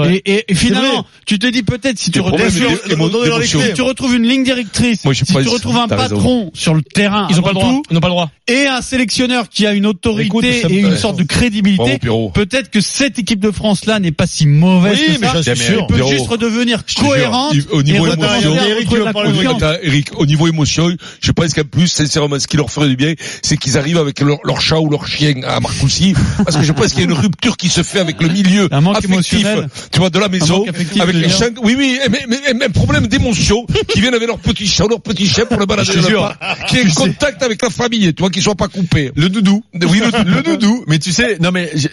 Et, 0.10 0.22
et- 0.26 0.46
et 0.52 0.56
finalement, 0.56 1.06
tu 1.26 1.40
te 1.40 1.48
dis 1.48 1.64
peut-être 1.64 2.00
si 2.00 2.12
tu 2.12 2.20
retrouves, 2.20 2.50
si 2.50 2.60
tu 3.74 3.82
une 4.16 4.28
ligne 4.28 4.44
directrice, 4.44 5.04
Moi, 5.06 5.14
si 5.14 5.24
tu 5.26 5.34
retrouves 5.48 5.78
un 5.78 5.88
patron 5.88 6.52
sur 6.54 6.74
le 6.74 6.82
terrain, 6.82 7.28
Ils 7.30 7.40
ont 7.40 7.44
pas 7.44 7.50
le 7.50 7.54
droit. 7.56 7.82
Ils 7.90 7.94
n'ont 7.94 8.00
pas 8.00 8.08
le 8.08 8.14
droit. 8.14 8.32
et 8.48 8.66
un 8.68 8.82
sélectionneur 8.82 9.50
qui 9.50 9.68
a 9.68 9.74
une 9.74 9.86
autorité 9.86 10.26
Écoute, 10.26 10.46
et 10.46 10.80
une 10.80 10.98
sorte 10.98 11.18
de 11.18 11.24
crédibilité, 11.24 12.00
peut-être 12.34 12.70
que 12.70 12.82
cette 12.82 13.20
équipe 13.20 13.40
de 13.40 13.52
France 13.52 13.86
là 13.86 14.00
n'est 14.00 14.12
pas 14.12 14.28
si 14.28 14.46
mauvaise 14.48 14.98
Oui, 15.00 15.16
que 15.16 15.22
mais 15.22 15.28
ça. 15.28 15.52
Elle 15.52 15.86
peut 15.88 16.08
juste 16.08 16.28
redevenir 16.28 16.84
cohérente 16.96 17.56
au 17.72 17.84
niveau 17.84 18.06
émotion, 18.08 18.56
Eric, 19.84 20.10
au 20.18 20.26
niveau 20.26 20.48
émotion, 20.48 20.96
je 21.22 21.32
pense 21.32 21.54
qu'en 21.54 21.64
plus, 21.64 21.88
sincèrement, 21.88 22.40
ce 22.40 22.48
qui 22.48 22.58
leur 22.58 22.70
ferait 22.72 22.88
du 22.90 22.96
bien, 22.96 23.14
c'est 23.42 23.58
qu'ils 23.58 23.78
arrivent 23.78 23.98
avec 23.98 24.20
leur, 24.22 24.40
leur 24.44 24.62
chat 24.62 24.80
ou 24.80 24.90
leur 24.90 25.08
chien 25.08 25.34
à 25.46 25.60
Marcoussis, 25.60 25.99
parce 26.44 26.58
que 26.58 26.64
je 26.64 26.72
pense 26.72 26.88
qu'il 26.90 27.00
y 27.00 27.02
a 27.02 27.06
une 27.06 27.14
rupture 27.14 27.58
qui 27.58 27.70
se 27.70 27.84
fait 27.84 28.00
avec 28.00 28.22
le 28.22 28.30
milieu 28.30 28.68
Un 28.72 28.82
manque 28.82 28.98
affectif, 28.98 29.46
tu 29.92 30.00
vois, 30.00 30.10
de 30.10 30.20
la 30.20 30.30
maison, 30.30 30.66
avec 31.00 31.16
les 31.16 31.30
chiens. 31.30 31.50
Oui, 31.64 31.76
oui, 31.78 32.00
mais, 32.10 32.26
mais, 32.28 32.38
mais 32.56 32.66
un 32.66 32.70
problème 32.70 33.08
d'émotion 33.08 33.66
qui 33.88 34.02
viennent 34.02 34.14
avec 34.14 34.28
leur 34.28 34.40
petit 34.40 34.68
chat, 34.68 34.86
leur 34.90 35.02
petit 35.02 35.28
chien 35.28 35.46
pour 35.46 35.58
le 35.60 35.66
balader 35.66 35.96
dans 36.02 36.10
le 36.10 36.16
parc, 36.16 36.66
qui 36.68 36.78
est 36.78 36.86
en 36.90 36.94
contact 36.94 37.44
avec 37.44 37.62
la 37.62 37.70
famille, 37.70 38.14
tu 38.14 38.22
vois, 38.22 38.30
qu'ils 38.30 38.44
soient 38.44 38.56
pas 38.56 38.68
coupés. 38.68 39.12
Le 39.16 39.30
doudou. 39.30 39.64
Oui, 39.74 40.00
le, 40.00 40.24
le 40.36 40.42
doudou. 40.44 40.84
Mais 40.88 41.00
tu 41.00 41.12
sais, 41.12 41.38
non 41.42 41.52
mais 41.52 41.72
je, 41.76 41.88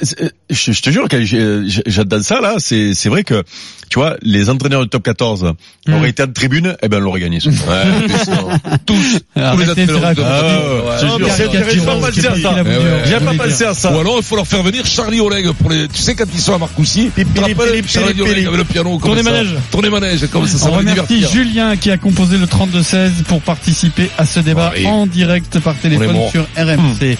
je- 0.51 0.73
je 0.73 0.81
te 0.83 0.91
jure 0.91 1.09
que 1.09 1.25
j'ai- 1.25 1.63
j'ai- 1.69 1.83
j'adore 1.87 2.23
ça 2.23 2.41
là. 2.41 2.55
C'est 2.59 2.95
c'est 2.95 3.09
vrai 3.09 3.25
que 3.25 3.43
tu 3.91 3.99
vois 3.99 4.17
les 4.23 4.49
entraîneurs 4.51 4.83
du 4.83 4.89
top 4.89 5.03
14 5.05 5.53
auraient 5.93 6.11
été 6.11 6.23
en 6.23 6.29
tribune, 6.33 6.77
eh 6.83 6.89
ben 6.89 6.99
on 6.99 7.01
l'aurait 7.01 7.21
gagné. 7.21 7.39
Ouais, 7.47 8.19
sûr. 8.25 8.49
tous, 8.85 8.95
tous 9.35 9.59
les 9.59 9.71
entraîneurs 9.71 10.13
Ah, 10.19 10.43
Ouais. 10.87 10.97
je 11.01 11.07
te 11.07 11.07
jure. 11.07 11.27
Caricature, 11.27 11.53
J'avais 11.53 11.81
pas 11.85 11.95
pensé 11.97 12.27
à 12.27 12.35
ça. 12.37 12.65
J'ai 13.05 13.21
pas 13.25 13.35
pensé 13.45 13.65
à 13.65 13.75
ça. 13.75 13.91
Ou 13.97 14.01
alors 14.01 14.17
il 14.19 14.23
faut 14.23 14.37
leur 14.37 14.47
faire 14.47 14.63
venir 14.63 14.85
Charlie 14.87 15.21
Oleg 15.21 15.51
pour 15.53 15.71
les. 15.71 15.89
Tu 15.89 16.03
sais 16.03 16.15
quand 16.15 16.25
ils 16.33 16.41
sont 16.41 16.55
à 16.55 16.59
Marcoussis, 16.59 17.11
tu 17.17 17.25
te 17.25 17.41
rappelles 17.41 17.83
Charlie 17.89 18.21
Oleg 18.21 18.47
avec 18.47 18.59
le 18.59 18.65
piano 18.65 18.99
comme 18.99 19.15
Tournez 19.15 19.23
ça. 19.23 19.31
manège. 19.31 19.55
Tournez 19.71 19.91
manège, 19.91 20.27
comme 20.31 20.47
ça, 20.47 20.59
ça 20.59 20.69
On 20.71 20.77
remercie. 20.77 21.25
Julien 21.33 21.77
qui 21.77 21.91
a 21.91 21.97
composé 21.97 22.37
le 22.39 22.47
32-16 22.47 23.23
pour 23.29 23.41
participer 23.41 24.11
à 24.19 24.27
ce 24.27 24.41
débat 24.41 24.73
Ouais. 24.75 24.87
en 24.87 25.07
direct 25.07 25.59
par 25.61 25.75
téléphone 25.77 26.17
sur 26.31 26.43
RMC. 26.57 27.17